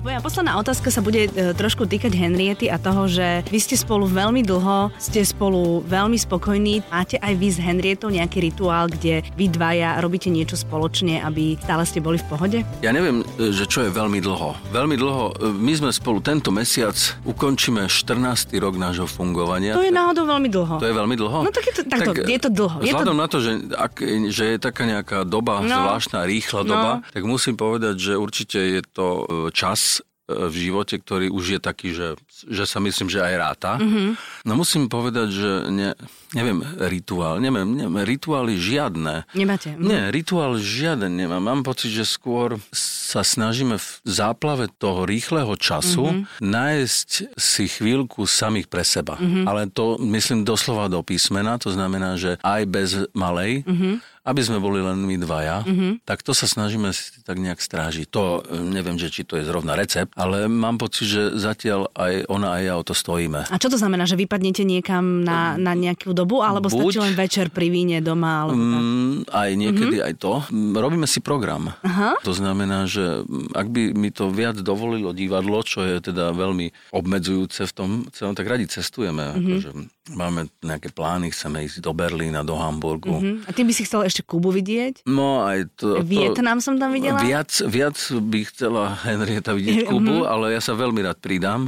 No 0.07 0.15
moja 0.15 0.23
posledná 0.23 0.55
otázka 0.63 0.95
sa 0.95 1.03
bude 1.03 1.27
e, 1.27 1.51
trošku 1.51 1.83
týkať 1.83 2.15
Henriety 2.15 2.71
a 2.71 2.79
toho, 2.79 3.11
že 3.11 3.43
vy 3.51 3.59
ste 3.59 3.75
spolu 3.75 4.07
veľmi 4.07 4.39
dlho, 4.47 4.95
ste 5.03 5.19
spolu 5.27 5.83
veľmi 5.83 6.15
spokojní. 6.15 6.87
Máte 6.95 7.19
aj 7.19 7.35
vy 7.35 7.49
s 7.51 7.59
Henrietou 7.59 8.07
nejaký 8.15 8.39
rituál, 8.39 8.87
kde 8.87 9.27
vy 9.35 9.51
dvaja 9.51 9.99
robíte 9.99 10.31
niečo 10.31 10.55
spoločne, 10.55 11.19
aby 11.27 11.59
stále 11.59 11.83
ste 11.83 11.99
boli 11.99 12.23
v 12.23 12.27
pohode? 12.31 12.59
Ja 12.87 12.95
neviem, 12.95 13.27
e, 13.35 13.51
že 13.51 13.67
čo 13.67 13.83
je 13.83 13.91
veľmi 13.91 14.23
dlho. 14.23 14.55
Veľmi 14.71 14.95
dlho, 14.95 15.25
e, 15.43 15.51
my 15.51 15.73
sme 15.75 15.91
spolu 15.91 16.23
tento 16.23 16.55
mesiac 16.55 16.95
ukončíme 17.27 17.91
14. 17.91 18.55
rok 18.63 18.79
nášho 18.79 19.11
fungovania. 19.11 19.75
To 19.75 19.83
je 19.83 19.91
náhodou 19.91 20.23
veľmi 20.23 20.47
dlho. 20.47 20.79
To 20.79 20.87
je 20.87 20.95
veľmi 20.95 21.19
dlho? 21.19 21.39
No 21.43 21.51
tak 21.51 21.67
je 21.67 21.83
to- 21.83 21.89
takto, 21.91 22.15
je 22.15 22.39
to 22.39 22.51
dlho. 22.55 22.79
Je 22.79 22.95
to- 22.95 23.03
Vzhľadom 23.03 23.17
na 23.19 23.27
to, 23.27 23.43
že, 23.43 23.59
ak, 23.75 23.99
že 24.31 24.55
je 24.55 24.59
taká 24.63 24.87
nejaká 24.87 25.27
doba, 25.27 25.67
No. 25.67 25.75
zvláštna, 25.75 26.31
rýchla 26.31 26.63
No. 26.63 26.69
doba, 26.71 26.93
tak 27.11 27.27
musím 27.27 27.59
povedať, 27.59 27.99
že 27.99 28.13
určite 28.15 28.63
je 28.63 28.81
to 28.87 29.27
čas 29.51 29.96
v 30.27 30.55
živote, 30.59 30.99
ktorý 30.99 31.31
už 31.31 31.45
je 31.57 31.61
taký, 31.63 31.95
že, 31.95 32.19
že 32.51 32.67
sa 32.67 32.83
myslím, 32.83 33.07
že 33.07 33.23
aj 33.23 33.35
ráta. 33.39 33.73
Mhm. 33.79 33.87
Mm-hmm. 33.87 34.11
No 34.47 34.53
musím 34.59 34.91
povedať, 34.91 35.29
že 35.31 35.51
ne, 35.71 35.91
neviem, 36.35 36.61
rituál, 36.91 37.39
neviem, 37.39 37.63
neviem, 37.65 38.03
rituály 38.03 38.59
žiadne. 38.59 39.23
Nemáte? 39.33 39.79
Mhm. 39.79 39.87
Nie, 39.87 40.03
rituál 40.11 40.59
žiaden 40.59 41.15
nemám. 41.15 41.43
Mám 41.43 41.63
pocit, 41.63 41.95
že 41.95 42.03
skôr 42.03 42.59
sa 42.75 43.23
snažíme 43.23 43.79
v 43.79 43.89
záplave 44.03 44.67
toho 44.83 45.07
rýchleho 45.07 45.55
času 45.55 46.11
mm-hmm. 46.11 46.43
nájsť 46.43 47.11
si 47.39 47.65
chvíľku 47.71 48.27
samých 48.27 48.67
pre 48.67 48.83
seba. 48.83 49.15
Mm-hmm. 49.17 49.45
Ale 49.47 49.71
to 49.71 49.95
myslím 50.03 50.43
doslova 50.43 50.91
do 50.91 51.07
písmena, 51.07 51.55
to 51.63 51.71
znamená, 51.71 52.19
že 52.19 52.35
aj 52.43 52.63
bez 52.67 52.91
malej, 53.15 53.63
mm-hmm. 53.63 54.16
Aby 54.27 54.41
sme 54.43 54.59
boli 54.59 54.83
len 54.83 54.99
my 54.99 55.17
dvaja, 55.23 55.63
mm-hmm. 55.63 56.03
tak 56.03 56.27
to 56.27 56.35
sa 56.35 56.51
snažíme 56.51 56.91
si 56.91 57.23
tak 57.23 57.39
nejak 57.39 57.63
strážiť. 57.63 58.11
To 58.11 58.43
e, 58.43 58.59
neviem, 58.59 58.99
že 58.99 59.09
či 59.09 59.23
to 59.23 59.39
je 59.39 59.47
zrovna 59.47 59.79
recept, 59.79 60.11
ale 60.19 60.51
mám 60.51 60.83
pocit, 60.83 61.07
že 61.07 61.23
zatiaľ 61.39 61.95
aj 61.95 62.27
ona 62.27 62.59
aj 62.59 62.63
ja 62.67 62.75
o 62.75 62.83
to 62.83 62.93
stojíme. 62.93 63.47
A 63.47 63.57
čo 63.63 63.71
to 63.71 63.79
znamená, 63.79 64.03
že 64.05 64.19
vypadnete 64.19 64.67
niekam 64.67 65.23
na, 65.23 65.55
na 65.55 65.79
nejakú 65.79 66.11
dobu, 66.11 66.43
alebo 66.43 66.67
stačí 66.67 66.99
Buď- 66.99 67.07
len 67.07 67.15
večer 67.15 67.55
pri 67.55 67.71
víne 67.71 68.03
doma? 68.03 68.51
Alebo 68.51 68.59
tak? 68.59 68.83
Mm, 68.83 69.17
aj 69.31 69.51
niekedy 69.55 69.97
mm-hmm. 70.03 70.09
aj 70.11 70.15
to. 70.19 70.35
Mm, 70.51 70.75
Robíme 70.75 71.07
si 71.07 71.19
program. 71.23 71.71
Aha. 71.87 72.19
To 72.27 72.33
znamená, 72.35 72.91
že 72.91 73.23
mm, 73.23 73.55
ak 73.55 73.67
by 73.71 73.83
mi 73.95 74.11
to 74.11 74.35
viac 74.35 74.59
dovolilo 74.59 75.15
divadlo, 75.15 75.63
čo 75.63 75.87
je 75.87 76.03
teda 76.03 76.35
veľmi 76.35 76.91
obmedzujúce 76.91 77.63
v 77.71 77.73
tom 77.73 77.91
celom, 78.11 78.35
tak 78.35 78.51
radi 78.51 78.67
cestujeme. 78.67 79.23
Mm-hmm. 79.23 79.47
Akože 79.47 79.71
máme 80.09 80.47
nejaké 80.61 80.89
plány, 80.89 81.29
chceme 81.29 81.63
ísť 81.63 81.81
do 81.81 81.91
Berlína, 81.91 82.41
do 82.41 82.55
Hamburgu. 82.55 83.17
Hm? 83.17 83.37
A 83.43 83.51
ty 83.51 83.63
by 83.63 83.73
si 83.73 83.83
chcel 83.83 84.03
ešte 84.03 84.21
Kubu 84.21 84.51
vidieť? 84.51 85.03
No 85.05 85.43
aj 85.43 85.67
to... 85.75 85.99
Vietnam 86.01 86.59
som 86.59 86.75
tam 86.75 86.91
videla. 86.91 87.19
Viac, 87.19 87.51
viac 87.65 87.97
by 88.13 88.39
chcela 88.47 88.83
Henrieta 89.01 89.51
vidieť 89.51 89.87
Kubu, 89.91 90.05
Mhm. 90.17 90.27
ale 90.27 90.47
ja 90.51 90.61
sa 90.61 90.73
veľmi 90.73 91.01
rád 91.01 91.19
pridám. 91.19 91.67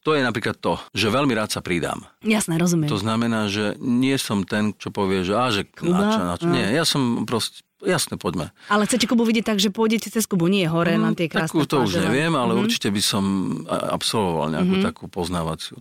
To 0.00 0.10
je 0.10 0.20
napríklad 0.20 0.56
to, 0.56 0.76
že 0.90 1.08
veľmi 1.08 1.32
rád 1.32 1.50
sa 1.50 1.60
pridám. 1.60 2.06
Jasné, 2.20 2.54
rozumiem. 2.54 2.86
To 2.86 2.96
znamená, 2.96 3.46
že 3.46 3.74
nie 3.76 4.14
som 4.14 4.42
ten, 4.42 4.70
čo 4.72 4.88
povie, 4.88 5.22
že, 5.22 5.32
á, 5.32 5.48
že 5.48 5.64
Kuba? 5.64 5.90
na 5.92 6.06
čo, 6.08 6.20
na 6.20 6.34
čo. 6.36 6.44
No. 6.44 6.52
Nie, 6.52 6.70
ja 6.70 6.84
som 6.84 7.02
proste, 7.22 7.66
jasne, 7.84 8.14
poďme. 8.14 8.50
Ale 8.66 8.84
chcete 8.84 9.04
Kubu 9.04 9.22
vidieť 9.22 9.44
tak, 9.44 9.58
že 9.58 9.68
pôjdete 9.68 10.08
cez 10.08 10.24
Kubu, 10.24 10.46
nie 10.46 10.64
hore 10.64 10.94
na 10.94 11.10
tie 11.10 11.26
krásne 11.26 11.52
Mm, 11.52 11.58
Takú 11.58 11.66
to 11.66 11.76
už 11.78 11.84
pláže, 11.84 11.98
len- 11.98 12.06
neviem, 12.08 12.32
ale 12.32 12.52
Mhm. 12.52 12.60
určite 12.60 12.88
by 12.88 13.02
som 13.02 13.24
a- 13.66 13.92
absolvoval 13.92 14.46
nejakú 14.50 14.74
takú 14.80 15.04
poznávaciu. 15.06 15.76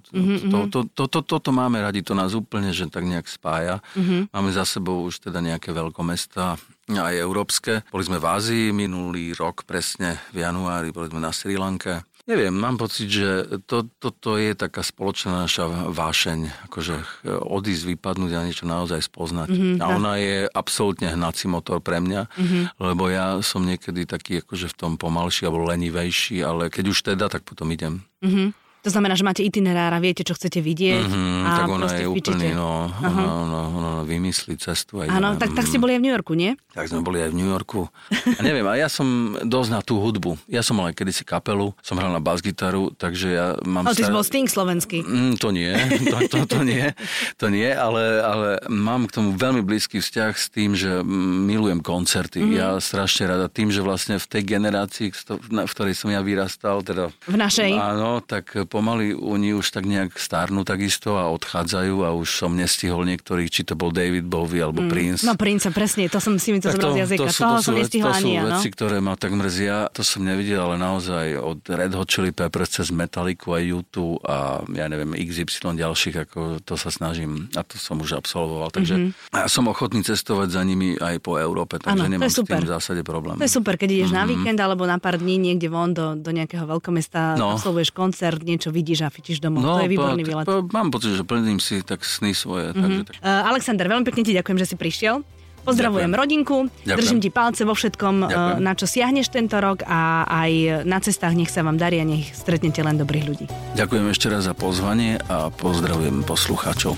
To, 0.49 0.57
to, 0.67 0.79
to, 0.87 1.03
to, 1.05 1.19
toto 1.21 1.49
máme 1.49 1.77
radi, 1.77 2.01
to 2.01 2.11
nás 2.11 2.33
úplne, 2.33 2.69
že 2.69 2.87
tak 2.87 3.03
nejak 3.03 3.25
spája. 3.25 3.79
Máme 4.27 4.49
za 4.49 4.63
sebou 4.63 5.03
už 5.03 5.21
teda 5.21 5.39
nejaké 5.39 5.71
veľkomestá, 5.71 6.57
aj 6.89 7.15
európske. 7.15 7.87
Boli 7.87 8.03
sme 8.03 8.17
v 8.17 8.27
Ázii 8.27 8.65
minulý 8.69 9.31
rok, 9.31 9.63
presne 9.63 10.19
v 10.29 10.43
januári, 10.43 10.91
boli 10.91 11.07
sme 11.07 11.19
na 11.19 11.31
Sri 11.31 11.55
Lanke. 11.55 12.03
Neviem, 12.31 12.55
mám 12.55 12.79
pocit, 12.79 13.11
že 13.11 13.43
to, 13.67 13.91
toto 13.99 14.39
je 14.39 14.55
taká 14.55 14.79
spoločná 14.87 15.43
naša 15.43 15.67
vášeň, 15.91 16.71
akože 16.71 17.27
odísť, 17.27 17.83
vypadnúť 17.91 18.31
a 18.39 18.45
niečo 18.47 18.63
naozaj 18.63 19.03
spoznať. 19.03 19.51
Mm-hmm, 19.51 19.75
a 19.83 19.85
ona 19.91 20.15
je 20.15 20.47
absolútne 20.47 21.11
hnací 21.11 21.51
motor 21.51 21.83
pre 21.83 21.99
mňa, 21.99 22.31
mm-hmm. 22.31 22.63
lebo 22.79 23.11
ja 23.11 23.43
som 23.43 23.67
niekedy 23.67 24.07
taký 24.07 24.39
akože 24.39 24.71
v 24.71 24.77
tom 24.79 24.91
pomalší 24.95 25.43
alebo 25.43 25.67
lenivejší, 25.67 26.39
ale 26.39 26.71
keď 26.71 26.85
už 26.95 26.99
teda, 27.03 27.27
tak 27.27 27.43
potom 27.43 27.67
idem. 27.67 27.99
Mhm. 28.23 28.55
To 28.81 28.89
znamená, 28.89 29.13
že 29.13 29.21
máte 29.21 29.45
itinerára, 29.45 30.01
viete, 30.01 30.25
čo 30.25 30.33
chcete 30.33 30.57
vidieť. 30.57 31.05
Mm-hmm, 31.05 31.45
a 31.45 31.49
tak 31.53 31.69
ona 31.69 31.87
je 31.93 32.07
úplný, 32.09 32.49
no, 32.57 32.89
ona, 32.89 33.25
ona, 33.45 33.61
ona 33.69 33.91
vymyslí 34.09 34.57
cestu. 34.57 35.05
Áno, 35.05 35.37
tak, 35.37 35.53
tak 35.53 35.69
ste 35.69 35.77
boli 35.77 35.93
aj 35.93 36.01
v 36.01 36.03
New 36.09 36.13
Yorku, 36.17 36.33
nie? 36.33 36.57
Tak 36.73 36.89
sme 36.89 37.05
boli 37.05 37.21
aj 37.21 37.29
v 37.29 37.37
New 37.37 37.45
Yorku. 37.45 37.85
A 38.09 38.41
neviem, 38.41 38.65
a 38.65 38.73
ja 38.73 38.89
som 38.89 39.37
dosť 39.37 39.69
na 39.69 39.85
tú 39.85 40.01
hudbu. 40.01 40.33
Ja 40.49 40.65
som 40.65 40.81
mal 40.81 40.89
aj 40.89 40.97
kedysi 40.97 41.21
kapelu, 41.21 41.77
som 41.85 41.93
hral 42.01 42.09
na 42.09 42.17
bas-gitaru, 42.17 42.89
takže 42.97 43.27
ja 43.29 43.47
mám... 43.61 43.85
Ale 43.85 43.93
ty 43.93 44.01
si 44.01 44.09
star- 44.09 44.17
bol 44.17 44.25
Sting 44.25 44.49
slovenský. 44.49 45.05
Mm, 45.05 45.33
to 45.37 45.53
nie, 45.53 45.69
to, 46.09 46.17
to, 46.25 46.37
to 46.49 46.59
nie, 46.65 46.89
to 47.37 47.53
nie, 47.53 47.69
ale, 47.69 48.17
ale 48.25 48.47
mám 48.65 49.05
k 49.05 49.13
tomu 49.13 49.37
veľmi 49.37 49.61
blízky 49.61 50.01
vzťah 50.01 50.33
s 50.33 50.49
tým, 50.49 50.73
že 50.73 51.05
milujem 51.05 51.85
koncerty. 51.85 52.41
Mhm. 52.41 52.45
Mm-hmm. 52.49 52.57
Ja 52.57 52.81
strašne 52.81 53.29
rada 53.29 53.45
tým, 53.45 53.69
že 53.69 53.85
vlastne 53.85 54.17
v 54.17 54.25
tej 54.25 54.41
generácii, 54.57 55.13
v 55.37 55.69
ktorej 55.69 55.93
som 55.93 56.09
ja 56.09 56.25
vyrastal, 56.25 56.81
teda 56.81 57.13
V 57.29 57.37
našej. 57.37 57.77
Áno, 57.77 58.25
tak 58.25 58.57
pomaly 58.71 59.11
oni 59.11 59.51
už 59.51 59.67
tak 59.67 59.83
nejak 59.83 60.15
starnú 60.15 60.63
takisto 60.63 61.19
a 61.19 61.27
odchádzajú 61.27 61.95
a 62.01 62.15
už 62.15 62.39
som 62.39 62.55
nestihol 62.55 63.03
niektorých, 63.03 63.51
či 63.51 63.61
to 63.61 63.75
bol 63.75 63.91
David 63.91 64.23
Bowie 64.23 64.63
alebo 64.63 64.87
Prince. 64.87 65.21
No 65.21 65.35
princa, 65.35 65.67
presne, 65.69 66.07
to 66.07 66.17
som 66.17 66.39
si 66.39 66.49
mi 66.49 66.57
to 66.57 66.71
Tak 66.71 66.79
zobral 66.79 66.95
z 66.95 66.99
jazyka. 67.03 67.19
to 67.19 67.27
sú, 67.27 67.41
Toho 67.41 67.51
to 67.51 67.61
som 67.61 67.73
nestihla 67.75 68.07
to 68.07 68.17
ani 68.17 68.31
ja, 68.31 68.41
no. 68.41 68.49
veci, 68.55 68.67
ktoré 68.69 68.97
ma 68.97 69.13
tak 69.13 69.31
mrzia. 69.31 69.91
To 69.91 70.01
som 70.01 70.21
nevidel, 70.21 70.61
ale 70.61 70.79
naozaj 70.79 71.25
od 71.35 71.59
Red 71.65 71.91
Hot 71.91 72.07
Chili 72.07 72.31
Peppers 72.31 72.71
cez 72.71 72.87
Metallica 72.89 73.51
a 73.51 73.59
U2 73.59 73.95
a 74.21 74.35
ja 74.71 74.85
neviem, 74.85 75.11
XY 75.11 75.49
ďalších, 75.75 76.15
ako 76.21 76.39
to 76.61 76.75
sa 76.75 76.87
snažím 76.87 77.49
a 77.51 77.61
to 77.61 77.75
som 77.75 77.97
už 77.97 78.15
absolvoval. 78.15 78.69
Takže 78.69 78.95
mm-hmm. 78.95 79.33
ja 79.33 79.47
som 79.47 79.65
ochotný 79.65 79.99
cestovať 79.99 80.47
za 80.49 80.61
nimi 80.61 80.93
aj 80.93 81.17
po 81.19 81.35
Európe, 81.35 81.75
takže 81.75 81.89
Mhm. 81.91 81.97
To 82.01 82.13
nemám 82.13 82.29
s 82.29 82.37
tým 82.37 82.61
v 82.61 82.71
zásade 82.71 83.01
problém. 83.01 83.35
To 83.35 83.43
je 83.43 83.51
super, 83.51 83.73
keď 83.73 83.89
ideš 83.93 84.11
Mhm. 84.11 84.15
na 84.15 84.23
víkend 84.23 84.59
alebo 84.59 84.83
na 84.83 84.95
pár 84.95 85.17
dní 85.17 85.39
niekde 85.39 85.65
von 85.67 85.89
do, 85.89 86.13
do 86.13 86.29
nejakého 86.29 86.63
veľkomesta, 86.65 87.33
No. 87.33 87.55
absolvuješ 87.55 87.89
koncert, 87.89 88.37
niečo 88.41 88.60
vidíš 88.69 89.01
a 89.01 89.09
fičíš 89.09 89.41
domov. 89.41 89.65
to 89.65 89.81
je 89.81 89.89
výborný 89.89 90.21
výlet. 90.21 90.45
po, 90.45 90.61
mám 90.69 90.93
pocit, 90.93 91.17
že 91.17 91.25
plním 91.25 91.57
si 91.57 91.81
tak 91.81 92.05
sny 92.05 92.37
svoje. 92.37 92.69
Mm-hmm. 92.69 92.83
Takže 92.85 93.01
tak. 93.09 93.15
Uh, 93.17 93.49
Alexander, 93.49 93.89
veľmi 93.89 94.05
pekne 94.05 94.21
ti 94.21 94.37
ďakujem, 94.37 94.57
že 94.61 94.69
si 94.69 94.75
prišiel. 94.77 95.25
Pozdravujem 95.61 96.09
Ďakujem. 96.09 96.21
rodinku, 96.21 96.57
Ďakujem. 96.65 96.97
držím 96.97 97.19
ti 97.21 97.29
palce 97.29 97.61
vo 97.65 97.73
všetkom, 97.77 98.15
uh, 98.25 98.29
Ďakujem. 98.29 98.61
na 98.65 98.71
čo 98.73 98.85
siahneš 98.89 99.27
tento 99.29 99.57
rok 99.61 99.85
a 99.85 100.25
aj 100.25 100.85
na 100.89 100.97
cestách 100.97 101.37
nech 101.37 101.53
sa 101.53 101.61
vám 101.61 101.77
darí 101.77 102.01
a 102.01 102.05
nech 102.05 102.33
stretnete 102.33 102.81
len 102.81 102.97
dobrých 102.97 103.25
ľudí. 103.29 103.45
Ďakujem 103.77 104.05
ešte 104.09 104.25
raz 104.29 104.49
za 104.49 104.57
pozvanie 104.57 105.21
a 105.29 105.53
pozdravujem 105.53 106.25
poslucháčov. 106.25 106.97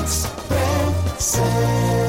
Express. 0.00 1.99